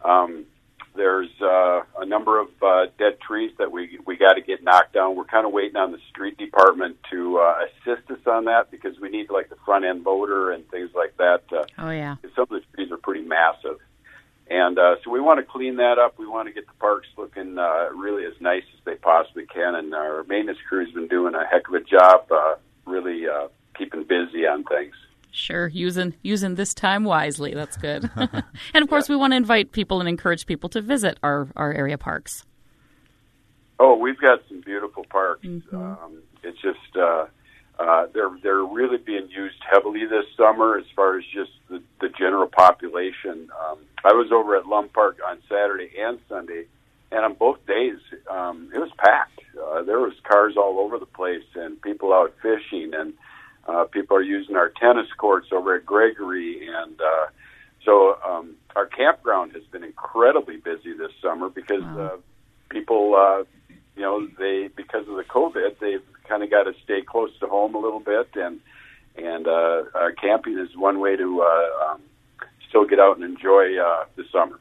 Um, 0.02 0.46
there's 0.96 1.28
uh, 1.42 1.82
a 1.98 2.06
number 2.06 2.40
of 2.40 2.48
uh, 2.62 2.86
dead 2.96 3.20
trees 3.20 3.50
that 3.58 3.70
we 3.72 3.98
we 4.06 4.16
got 4.16 4.34
to 4.34 4.40
get 4.40 4.62
knocked 4.62 4.94
down. 4.94 5.16
We're 5.16 5.24
kind 5.24 5.44
of 5.44 5.52
waiting 5.52 5.76
on 5.76 5.92
the 5.92 5.98
street 6.08 6.38
department 6.38 6.96
to 7.10 7.38
uh, 7.38 7.54
assist 7.66 8.10
us 8.10 8.20
on 8.26 8.46
that 8.46 8.70
because 8.70 8.98
we 9.00 9.10
need 9.10 9.28
like 9.28 9.50
the 9.50 9.56
front 9.66 9.84
end 9.84 10.04
loader 10.06 10.50
and 10.52 10.66
things 10.70 10.90
like 10.94 11.14
that. 11.18 11.42
Uh, 11.52 11.64
Oh, 11.76 11.90
yeah. 11.90 12.16
some 12.34 12.44
of 12.44 12.48
the 12.48 12.62
trees 12.74 12.90
are 12.90 12.96
pretty 12.96 13.22
massive, 13.22 13.76
and 14.50 14.78
uh, 14.80 14.96
so 15.04 15.10
we 15.10 15.20
want 15.20 15.38
to 15.38 15.44
clean 15.44 15.76
that 15.76 15.98
up. 15.98 16.18
We 16.18 16.26
want 16.26 16.48
to 16.48 16.52
get 16.52 16.66
the 16.66 16.72
parks 16.74 17.06
looking 17.16 17.56
uh, 17.56 17.90
really 17.94 18.24
as 18.24 18.32
nice 18.40 18.64
as 18.74 18.84
they 18.84 18.96
possibly 18.96 19.46
can. 19.46 19.76
And 19.76 19.94
our 19.94 20.24
maintenance 20.24 20.58
crew's 20.68 20.92
been 20.92 21.06
doing 21.06 21.34
a 21.36 21.46
heck 21.46 21.68
of 21.68 21.74
a 21.74 21.80
job, 21.80 22.26
uh, 22.32 22.56
really 22.84 23.28
uh, 23.28 23.46
keeping 23.78 24.02
busy 24.02 24.46
on 24.46 24.64
things. 24.64 24.94
Sure, 25.30 25.68
using 25.68 26.14
using 26.22 26.56
this 26.56 26.74
time 26.74 27.04
wisely. 27.04 27.54
That's 27.54 27.76
good. 27.76 28.10
and 28.16 28.82
of 28.82 28.88
course, 28.88 29.08
we 29.08 29.14
want 29.14 29.32
to 29.32 29.36
invite 29.36 29.70
people 29.70 30.00
and 30.00 30.08
encourage 30.08 30.46
people 30.46 30.68
to 30.70 30.80
visit 30.80 31.18
our, 31.22 31.48
our 31.54 31.72
area 31.72 31.96
parks. 31.96 32.44
Oh, 33.78 33.94
we've 33.94 34.18
got 34.20 34.40
some 34.48 34.60
beautiful 34.62 35.06
parks. 35.08 35.46
Um, 35.72 36.22
it's 36.42 36.60
just 36.60 36.96
uh, 37.00 37.26
uh, 37.80 38.06
they're 38.12 38.30
they're 38.42 38.62
really 38.62 38.98
being 38.98 39.28
used 39.30 39.56
heavily 39.70 40.04
this 40.04 40.26
summer 40.36 40.76
as 40.76 40.84
far 40.94 41.18
as 41.18 41.24
just 41.32 41.50
the, 41.70 41.82
the 42.00 42.10
general 42.10 42.46
population. 42.46 43.48
Um, 43.64 43.78
I 44.04 44.12
was 44.12 44.30
over 44.32 44.54
at 44.56 44.66
Lum 44.66 44.90
Park 44.90 45.18
on 45.26 45.38
Saturday 45.48 45.90
and 45.98 46.18
Sunday, 46.28 46.66
and 47.10 47.24
on 47.24 47.34
both 47.34 47.64
days 47.66 47.98
um, 48.30 48.70
it 48.74 48.78
was 48.78 48.90
packed. 48.98 49.40
Uh, 49.58 49.82
there 49.82 49.98
was 49.98 50.12
cars 50.24 50.54
all 50.58 50.78
over 50.78 50.98
the 50.98 51.06
place 51.06 51.44
and 51.54 51.80
people 51.80 52.12
out 52.12 52.34
fishing, 52.42 52.92
and 52.94 53.14
uh, 53.66 53.84
people 53.84 54.14
are 54.14 54.22
using 54.22 54.56
our 54.56 54.68
tennis 54.68 55.06
courts 55.16 55.48
over 55.50 55.76
at 55.76 55.86
Gregory, 55.86 56.68
and 56.68 57.00
uh, 57.00 57.26
so 57.84 58.18
um, 58.28 58.56
our 58.76 58.86
campground 58.86 59.52
has 59.52 59.64
been 59.72 59.84
incredibly 59.84 60.58
busy 60.58 60.92
this 60.92 61.12
summer 61.22 61.48
because 61.48 61.82
uh, 61.82 62.16
people. 62.68 63.14
Uh, 63.14 63.44
you 64.00 64.06
know, 64.06 64.26
they 64.38 64.68
because 64.74 65.06
of 65.08 65.16
the 65.16 65.24
COVID, 65.24 65.78
they've 65.78 66.02
kind 66.26 66.42
of 66.42 66.50
got 66.50 66.62
to 66.62 66.72
stay 66.82 67.02
close 67.02 67.30
to 67.40 67.46
home 67.46 67.74
a 67.74 67.78
little 67.78 68.00
bit, 68.00 68.30
and 68.34 68.58
and 69.14 69.46
uh, 69.46 69.82
uh, 69.94 70.08
camping 70.18 70.58
is 70.58 70.74
one 70.74 71.00
way 71.00 71.16
to 71.16 71.42
uh, 71.42 71.92
um, 71.92 72.00
still 72.66 72.86
get 72.86 72.98
out 72.98 73.18
and 73.18 73.24
enjoy 73.24 73.76
uh, 73.78 74.06
the 74.16 74.24
summer. 74.32 74.58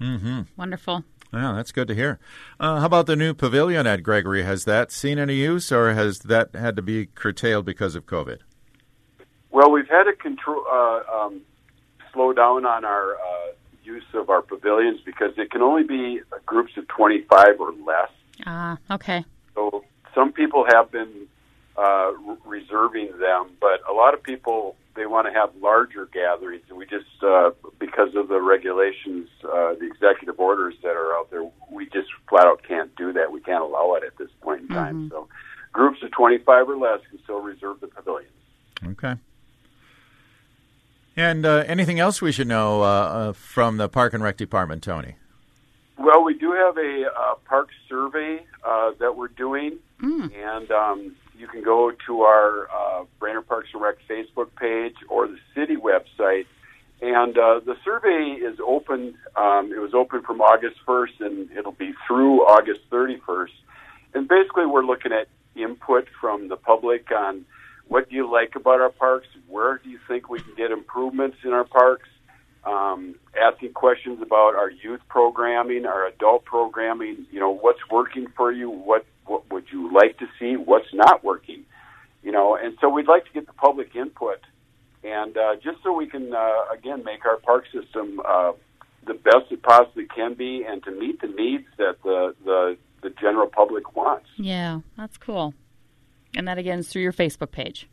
Mm-hmm. 0.00 0.40
Wonderful. 0.56 1.04
Yeah, 1.32 1.52
that's 1.54 1.70
good 1.70 1.86
to 1.86 1.94
hear. 1.94 2.18
Uh, 2.58 2.80
how 2.80 2.86
about 2.86 3.06
the 3.06 3.14
new 3.14 3.32
pavilion 3.32 3.86
at 3.86 4.02
Gregory? 4.02 4.42
Has 4.42 4.64
that 4.64 4.90
seen 4.90 5.20
any 5.20 5.36
use, 5.36 5.70
or 5.70 5.92
has 5.92 6.18
that 6.20 6.52
had 6.56 6.74
to 6.74 6.82
be 6.82 7.06
curtailed 7.06 7.64
because 7.64 7.94
of 7.94 8.06
COVID? 8.06 8.38
Well, 9.52 9.70
we've 9.70 9.88
had 9.88 10.04
to 10.04 10.14
control 10.14 10.64
uh, 10.68 11.00
um, 11.14 11.42
slow 12.12 12.32
down 12.32 12.66
on 12.66 12.84
our 12.84 13.14
uh, 13.14 13.52
use 13.84 14.02
of 14.14 14.30
our 14.30 14.42
pavilions 14.42 14.98
because 15.04 15.30
it 15.36 15.52
can 15.52 15.62
only 15.62 15.84
be 15.84 16.22
groups 16.44 16.72
of 16.76 16.88
twenty 16.88 17.20
five 17.30 17.60
or 17.60 17.72
less. 17.86 18.10
Ah, 18.46 18.78
okay. 18.90 19.24
So 19.54 19.84
some 20.14 20.32
people 20.32 20.66
have 20.68 20.90
been 20.90 21.28
uh, 21.76 22.12
reserving 22.44 23.18
them, 23.18 23.50
but 23.60 23.80
a 23.88 23.92
lot 23.92 24.14
of 24.14 24.22
people 24.22 24.76
they 24.96 25.06
want 25.06 25.26
to 25.26 25.32
have 25.32 25.50
larger 25.60 26.06
gatherings, 26.06 26.62
and 26.68 26.78
we 26.78 26.86
just 26.86 27.22
uh, 27.22 27.50
because 27.78 28.14
of 28.14 28.28
the 28.28 28.40
regulations, 28.40 29.28
uh, 29.44 29.74
the 29.74 29.86
executive 29.86 30.38
orders 30.38 30.74
that 30.82 30.96
are 30.96 31.14
out 31.14 31.30
there, 31.30 31.48
we 31.70 31.86
just 31.86 32.08
flat 32.28 32.46
out 32.46 32.62
can't 32.62 32.94
do 32.96 33.12
that. 33.12 33.32
We 33.32 33.40
can't 33.40 33.62
allow 33.62 33.94
it 33.94 34.04
at 34.04 34.16
this 34.18 34.30
point 34.40 34.62
in 34.62 34.68
time. 34.68 35.10
So 35.10 35.28
groups 35.72 36.02
of 36.02 36.10
twenty 36.12 36.38
five 36.38 36.68
or 36.68 36.76
less 36.76 37.00
can 37.10 37.18
still 37.24 37.40
reserve 37.40 37.80
the 37.80 37.88
pavilions. 37.88 38.30
Okay. 38.86 39.14
And 41.16 41.46
uh, 41.46 41.64
anything 41.66 42.00
else 42.00 42.20
we 42.20 42.32
should 42.32 42.48
know 42.48 42.82
uh, 42.82 42.86
uh, 42.86 43.32
from 43.32 43.76
the 43.76 43.88
Park 43.88 44.14
and 44.14 44.22
Rec 44.22 44.36
Department, 44.36 44.82
Tony? 44.82 45.14
Well, 46.04 46.22
we 46.22 46.34
do 46.34 46.52
have 46.52 46.76
a 46.76 47.06
uh, 47.06 47.34
park 47.46 47.70
survey 47.88 48.44
uh, 48.62 48.90
that 49.00 49.16
we're 49.16 49.28
doing, 49.28 49.78
and 50.34 50.70
um, 50.70 51.16
you 51.38 51.48
can 51.48 51.62
go 51.62 51.92
to 52.06 52.20
our 52.20 52.68
uh, 52.70 53.04
Brainerd 53.18 53.48
Parks 53.48 53.70
and 53.72 53.82
Rec 53.82 53.96
Facebook 54.06 54.54
page 54.54 54.96
or 55.08 55.26
the 55.26 55.38
city 55.54 55.76
website. 55.76 56.44
And 57.00 57.38
uh, 57.38 57.60
the 57.64 57.76
survey 57.82 58.38
is 58.38 58.58
open. 58.62 59.16
Um, 59.34 59.72
it 59.72 59.78
was 59.78 59.94
open 59.94 60.20
from 60.20 60.42
August 60.42 60.76
1st, 60.86 61.20
and 61.20 61.50
it'll 61.52 61.72
be 61.72 61.94
through 62.06 62.40
August 62.40 62.80
31st. 62.90 63.54
And 64.12 64.28
basically, 64.28 64.66
we're 64.66 64.84
looking 64.84 65.12
at 65.12 65.28
input 65.56 66.06
from 66.20 66.48
the 66.48 66.56
public 66.56 67.10
on 67.12 67.46
what 67.88 68.10
do 68.10 68.16
you 68.16 68.30
like 68.30 68.56
about 68.56 68.82
our 68.82 68.90
parks, 68.90 69.28
where 69.48 69.78
do 69.82 69.88
you 69.88 69.98
think 70.06 70.28
we 70.28 70.40
can 70.40 70.54
get 70.54 70.70
improvements 70.70 71.38
in 71.44 71.54
our 71.54 71.64
parks, 71.64 72.08
um, 72.66 73.14
asking 73.40 73.72
questions 73.72 74.20
about 74.22 74.54
our 74.54 74.70
youth 74.70 75.00
programming, 75.08 75.86
our 75.86 76.06
adult 76.06 76.44
programming. 76.44 77.26
You 77.30 77.40
know, 77.40 77.50
what's 77.50 77.80
working 77.90 78.26
for 78.36 78.52
you? 78.52 78.70
What 78.70 79.06
what 79.26 79.50
would 79.50 79.64
you 79.72 79.92
like 79.92 80.18
to 80.18 80.26
see? 80.38 80.56
What's 80.56 80.92
not 80.92 81.24
working? 81.24 81.64
You 82.22 82.32
know, 82.32 82.56
and 82.56 82.76
so 82.80 82.88
we'd 82.88 83.08
like 83.08 83.24
to 83.26 83.32
get 83.32 83.46
the 83.46 83.52
public 83.52 83.94
input, 83.94 84.40
and 85.02 85.36
uh, 85.36 85.56
just 85.56 85.82
so 85.82 85.92
we 85.92 86.06
can 86.06 86.32
uh, 86.34 86.64
again 86.72 87.04
make 87.04 87.26
our 87.26 87.36
park 87.36 87.64
system 87.72 88.20
uh, 88.26 88.52
the 89.06 89.14
best 89.14 89.50
it 89.50 89.62
possibly 89.62 90.06
can 90.06 90.34
be, 90.34 90.64
and 90.66 90.82
to 90.84 90.90
meet 90.90 91.20
the 91.20 91.28
needs 91.28 91.66
that 91.76 91.96
the 92.02 92.34
the 92.44 92.76
the 93.02 93.10
general 93.20 93.46
public 93.46 93.94
wants. 93.94 94.26
Yeah, 94.36 94.80
that's 94.96 95.18
cool. 95.18 95.54
And 96.36 96.48
that 96.48 96.58
again 96.58 96.80
is 96.80 96.88
through 96.88 97.02
your 97.02 97.12
Facebook 97.12 97.50
page. 97.50 97.88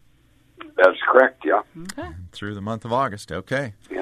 That's 0.77 0.97
correct. 1.11 1.43
Yeah. 1.45 1.61
Okay. 1.77 2.09
Through 2.31 2.55
the 2.55 2.61
month 2.61 2.85
of 2.85 2.93
August. 2.93 3.31
Okay. 3.31 3.73
Yeah. 3.91 4.00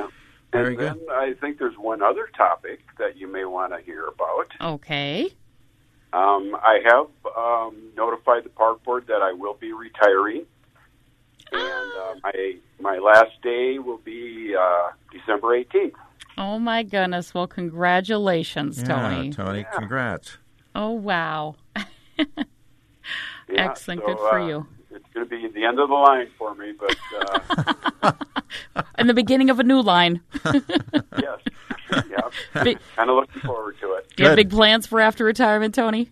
Very 0.51 0.69
and 0.69 0.77
good. 0.77 0.87
then 0.87 0.99
I 1.11 1.33
think 1.39 1.59
there's 1.59 1.77
one 1.77 2.01
other 2.01 2.27
topic 2.35 2.79
that 2.97 3.17
you 3.17 3.27
may 3.31 3.45
want 3.45 3.73
to 3.73 3.81
hear 3.81 4.07
about. 4.07 4.47
Okay. 4.73 5.29
Um, 6.11 6.55
I 6.61 6.79
have 6.85 7.07
um, 7.37 7.75
notified 7.95 8.43
the 8.45 8.49
park 8.49 8.83
board 8.83 9.05
that 9.07 9.21
I 9.21 9.31
will 9.33 9.53
be 9.53 9.73
retiring, 9.73 10.45
and 11.51 11.91
uh, 12.01 12.15
my 12.23 12.55
my 12.79 12.97
last 12.97 13.39
day 13.43 13.77
will 13.77 13.99
be 13.99 14.55
uh, 14.59 14.87
December 15.11 15.49
18th. 15.63 15.93
Oh 16.37 16.57
my 16.57 16.81
goodness. 16.83 17.33
Well, 17.33 17.45
congratulations, 17.47 18.79
Yeah, 18.79 18.85
Tony. 18.85 19.29
Tony, 19.31 19.59
Yeah. 19.59 19.71
congrats. 19.77 20.37
Oh 20.73 20.91
wow. 20.91 21.55
Yeah, 23.51 23.71
Excellent. 23.71 24.01
so, 24.01 24.05
Good 24.05 24.17
for 24.17 24.39
uh, 24.39 24.47
you. 24.47 24.67
It's 24.99 25.13
going 25.13 25.27
to 25.27 25.29
be 25.29 25.47
the 25.47 25.65
end 25.65 25.79
of 25.79 25.89
the 25.89 25.95
line 25.95 26.27
for 26.37 26.55
me, 26.55 26.73
but 26.79 26.95
uh, 28.03 28.11
And 28.95 29.09
the 29.09 29.13
beginning 29.13 29.49
of 29.49 29.59
a 29.59 29.63
new 29.63 29.81
line. 29.81 30.21
yes, 30.45 31.39
yeah, 31.91 32.63
Big- 32.63 32.79
kind 32.95 33.09
of 33.09 33.15
looking 33.15 33.41
forward 33.41 33.77
to 33.81 33.93
it. 33.93 34.07
Do 34.15 34.23
you 34.23 34.29
have 34.29 34.35
big 34.35 34.49
plans 34.49 34.87
for 34.87 34.99
after 34.99 35.23
retirement, 35.23 35.73
Tony? 35.73 36.09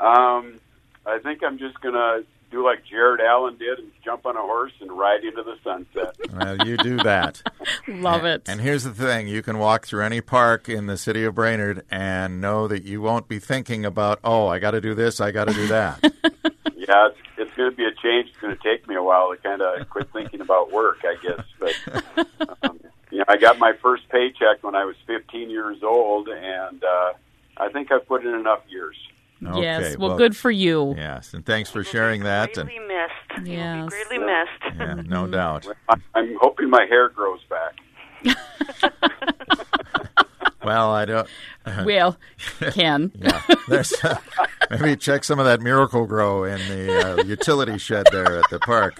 Um, 0.00 0.60
I 1.06 1.18
think 1.18 1.42
I'm 1.42 1.58
just 1.58 1.80
going 1.80 1.94
to 1.94 2.24
do 2.50 2.64
like 2.64 2.84
Jared 2.88 3.20
Allen 3.20 3.56
did 3.58 3.78
and 3.80 3.90
jump 4.04 4.26
on 4.26 4.36
a 4.36 4.40
horse 4.40 4.72
and 4.80 4.92
ride 4.92 5.24
into 5.24 5.42
the 5.42 5.56
sunset. 5.64 6.14
Well, 6.32 6.66
you 6.66 6.76
do 6.76 6.96
that. 6.98 7.42
Love 7.88 8.24
it. 8.24 8.48
And 8.48 8.60
here's 8.60 8.84
the 8.84 8.92
thing 8.92 9.26
you 9.26 9.42
can 9.42 9.58
walk 9.58 9.86
through 9.86 10.04
any 10.04 10.20
park 10.20 10.68
in 10.68 10.86
the 10.86 10.96
city 10.96 11.24
of 11.24 11.34
Brainerd 11.34 11.84
and 11.90 12.40
know 12.40 12.68
that 12.68 12.84
you 12.84 13.00
won't 13.02 13.26
be 13.26 13.40
thinking 13.40 13.84
about, 13.84 14.20
oh, 14.22 14.46
I 14.46 14.60
got 14.60 14.70
to 14.72 14.80
do 14.80 14.94
this, 14.94 15.20
I 15.20 15.32
got 15.32 15.48
to 15.48 15.54
do 15.54 15.66
that. 15.68 15.98
Yeah, 16.76 17.08
it's, 17.08 17.18
it's 17.38 17.54
going 17.56 17.70
to 17.70 17.76
be 17.76 17.84
a 17.86 17.93
change. 18.04 18.28
It's 18.28 18.38
going 18.38 18.56
to 18.56 18.62
take 18.62 18.86
me 18.86 18.94
a 18.94 19.02
while 19.02 19.30
to 19.34 19.36
kind 19.42 19.62
of 19.62 19.88
quit 19.90 20.12
thinking 20.12 20.40
about 20.40 20.70
work, 20.70 20.98
I 21.04 21.16
guess. 21.22 21.44
But 21.58 22.58
um, 22.62 22.80
you 23.10 23.18
know, 23.18 23.24
I 23.28 23.36
got 23.36 23.58
my 23.58 23.72
first 23.82 24.08
paycheck 24.10 24.62
when 24.62 24.74
I 24.74 24.84
was 24.84 24.96
15 25.06 25.50
years 25.50 25.78
old, 25.82 26.28
and 26.28 26.82
uh, 26.84 27.12
I 27.56 27.68
think 27.70 27.90
I've 27.90 28.06
put 28.06 28.24
in 28.24 28.34
enough 28.34 28.60
years. 28.68 28.96
Okay, 29.44 29.60
yes. 29.62 29.98
Well, 29.98 30.16
good 30.16 30.36
for 30.36 30.50
you. 30.50 30.94
Yes, 30.96 31.34
and 31.34 31.44
thanks 31.44 31.70
for 31.70 31.84
sharing 31.84 32.22
that. 32.22 32.56
And 32.56 32.68
Greatly 32.68 32.86
missed. 32.86 33.46
You'll 33.46 33.56
Yes. 33.56 33.84
be 33.84 33.88
greatly 33.90 34.18
missed. 34.18 34.76
yeah, 34.78 34.94
no 35.06 35.26
doubt. 35.26 35.66
I'm 36.14 36.36
hoping 36.40 36.70
my 36.70 36.86
hair 36.88 37.08
grows 37.10 37.40
back. 37.50 37.74
Well, 40.64 40.92
I 40.92 41.04
don't. 41.04 41.28
Well, 41.84 42.16
Ken. 42.72 43.12
Yeah, 43.18 43.40
there's 43.68 43.92
maybe 44.70 44.96
check 44.96 45.24
some 45.24 45.38
of 45.38 45.44
that 45.46 45.60
Miracle-Gro 45.60 46.44
in 46.44 46.58
the 46.68 47.18
uh, 47.20 47.24
utility 47.24 47.78
shed 47.78 48.06
there 48.12 48.38
at 48.38 48.48
the 48.50 48.58
park. 48.60 48.98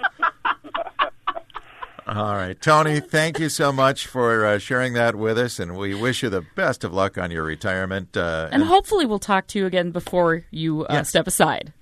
All 2.07 2.35
right, 2.35 2.61
Tony, 2.61 3.01
thank 3.01 3.38
you 3.38 3.49
so 3.49 3.73
much 3.73 4.07
for 4.07 4.45
uh, 4.45 4.59
sharing 4.59 4.93
that 4.93 5.15
with 5.15 5.38
us, 5.38 5.59
and 5.59 5.75
we 5.75 5.95
wish 5.95 6.23
you 6.23 6.29
the 6.29 6.45
best 6.55 6.85
of 6.85 6.93
luck 6.93 7.17
on 7.17 7.31
your 7.31 7.43
retirement. 7.45 8.15
Uh, 8.15 8.49
And 8.53 8.62
hopefully 8.65 9.07
we'll 9.07 9.19
talk 9.19 9.47
to 9.49 9.59
you 9.59 9.65
again 9.65 9.91
before 9.91 10.45
you 10.51 10.83
uh, 10.85 10.93
Yes. 10.93 11.09
step 11.09 11.27
aside. 11.27 11.73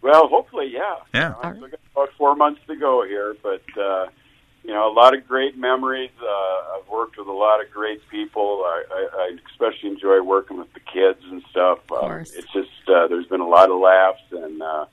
Well, 0.00 0.28
hopefully, 0.28 0.70
yeah. 0.72 0.80
Yeah. 1.12 1.20
You 1.22 1.28
know, 1.28 1.38
I've 1.42 1.56
still 1.56 1.68
got 1.68 1.80
about 1.92 2.08
four 2.16 2.34
months 2.34 2.60
to 2.66 2.76
go 2.76 3.04
here, 3.06 3.36
but 3.42 3.62
uh, 3.78 4.06
you 4.66 4.72
know, 4.74 4.90
a 4.90 4.92
lot 4.92 5.14
of 5.16 5.26
great 5.28 5.56
memories. 5.56 6.10
Uh, 6.20 6.76
I've 6.78 6.88
worked 6.88 7.16
with 7.18 7.28
a 7.28 7.32
lot 7.32 7.64
of 7.64 7.70
great 7.70 8.00
people. 8.10 8.62
I, 8.66 8.82
I, 8.90 9.08
I 9.16 9.36
especially 9.50 9.90
enjoy 9.90 10.20
working 10.22 10.58
with 10.58 10.72
the 10.74 10.80
kids 10.80 11.20
and 11.30 11.42
stuff. 11.50 11.78
Of 11.90 11.92
Um, 11.98 12.00
course. 12.00 12.32
it's 12.32 12.52
just 12.52 12.70
uh, 12.88 13.06
there's 13.06 13.26
been 13.26 13.40
a 13.40 13.48
lot 13.48 13.70
of 13.70 13.78
laughs, 13.80 14.22
and 14.32 14.60
uh, 14.62 14.86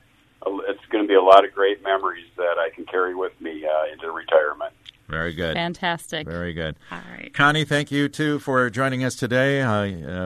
it's 0.68 0.84
going 0.90 1.02
to 1.04 1.08
be 1.08 1.14
a 1.14 1.22
lot 1.22 1.44
of 1.44 1.52
great 1.54 1.82
memories 1.82 2.26
that 2.36 2.56
I 2.58 2.70
can 2.74 2.84
carry 2.86 3.14
with 3.14 3.38
me 3.40 3.64
uh, 3.66 3.92
into 3.92 4.10
retirement. 4.12 4.72
very 5.08 5.32
good, 5.34 5.54
Fantastic. 5.54 6.26
very 6.28 6.52
good. 6.52 6.76
All 6.92 7.00
right. 7.10 7.32
Connie, 7.34 7.64
thank 7.64 7.90
you 7.90 8.08
too 8.08 8.38
for 8.38 8.70
joining 8.70 9.02
us 9.02 9.16
today. 9.16 9.60
Uh, 9.60 9.72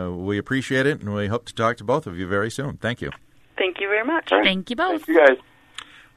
uh, 0.08 0.10
we 0.10 0.36
appreciate 0.36 0.86
it, 0.86 1.00
and 1.00 1.14
we 1.14 1.26
hope 1.28 1.46
to 1.46 1.54
talk 1.54 1.78
to 1.78 1.84
both 1.84 2.06
of 2.06 2.18
you 2.18 2.26
very 2.28 2.50
soon. 2.50 2.76
Thank 2.76 3.00
you. 3.00 3.10
Thank 3.56 3.80
you 3.80 3.88
very 3.88 4.04
much. 4.04 4.28
Thank 4.28 4.68
you 4.70 4.76
both. 4.76 5.04
Thank 5.04 5.08
you 5.08 5.26
guys. 5.26 5.38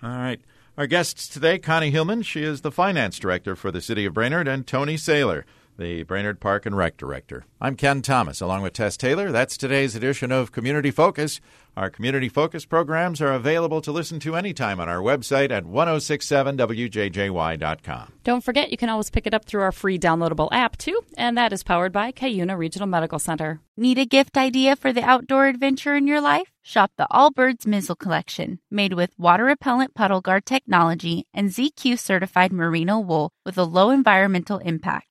All 0.04 0.10
right. 0.10 0.39
Our 0.82 0.88
guests 0.88 1.28
today, 1.28 1.60
Connie 1.60 1.91
Hillman. 1.91 2.24
She 2.24 2.41
is 2.41 2.62
the 2.62 2.72
finance 2.72 3.20
director 3.20 3.56
for 3.56 3.70
the 3.70 3.84
city 3.84 4.04
of 4.04 4.15
Brainerd, 4.15 4.48
and 4.48 4.65
Tony 4.65 4.98
Sailer, 4.98 5.46
the 5.78 6.04
Brainerd 6.04 6.40
Park 6.40 6.66
and 6.66 6.78
Rec 6.78 6.98
director. 6.98 7.46
I'm 7.60 7.76
Ken 7.76 8.02
Thomas, 8.02 8.42
along 8.42 8.62
with 8.62 8.74
Tess 8.74 8.98
Taylor. 8.98 9.32
That's 9.32 9.58
today's 9.58 9.96
edition 9.96 10.32
of 10.32 10.52
Community 10.52 10.92
Focus. 10.92 11.42
Our 11.78 11.90
Community 11.90 12.28
Focus 12.28 12.66
programs 12.66 13.22
are 13.22 13.32
available 13.32 13.80
to 13.82 13.92
listen 13.92 14.20
to 14.22 14.36
anytime 14.36 14.80
on 14.80 14.90
our 14.90 15.00
website 15.00 15.52
at 15.52 15.64
1067wjjy.com. 15.64 18.14
Don't 18.24 18.44
forget, 18.44 18.72
you 18.72 18.78
can 18.78 18.90
always 18.90 19.10
pick 19.10 19.26
it 19.26 19.34
up 19.34 19.46
through 19.46 19.62
our 19.62 19.72
free 19.72 19.98
downloadable 19.98 20.50
app, 20.52 20.78
too, 20.78 21.02
and 21.18 21.38
that 21.38 21.54
is 21.54 21.64
powered 21.64 21.94
by 21.94 22.12
Cuyuna 22.12 22.58
Regional 22.58 22.88
Medical 22.88 23.20
Center. 23.20 23.62
Need 23.78 24.00
a 24.00 24.06
gift 24.06 24.38
idea 24.38 24.76
for 24.76 24.92
the 24.92 25.04
outdoor 25.04 25.48
adventure 25.48 25.96
in 25.96 26.08
your 26.08 26.20
life? 26.20 26.52
Shop 26.62 26.92
the 26.98 27.08
Allbirds 27.12 27.66
Mizzle 27.66 27.96
Collection, 27.96 28.60
made 28.70 28.94
with 28.94 29.18
water 29.18 29.46
repellent 29.46 29.96
puddle 29.96 30.22
guard 30.22 30.46
technology 30.46 31.26
and 31.34 31.50
ZQ 31.50 31.98
certified 31.98 32.52
merino 32.52 33.00
wool 33.00 33.32
with 33.46 33.58
a 33.58 33.64
low 33.64 33.90
environmental 33.90 34.60
impact. 34.60 35.11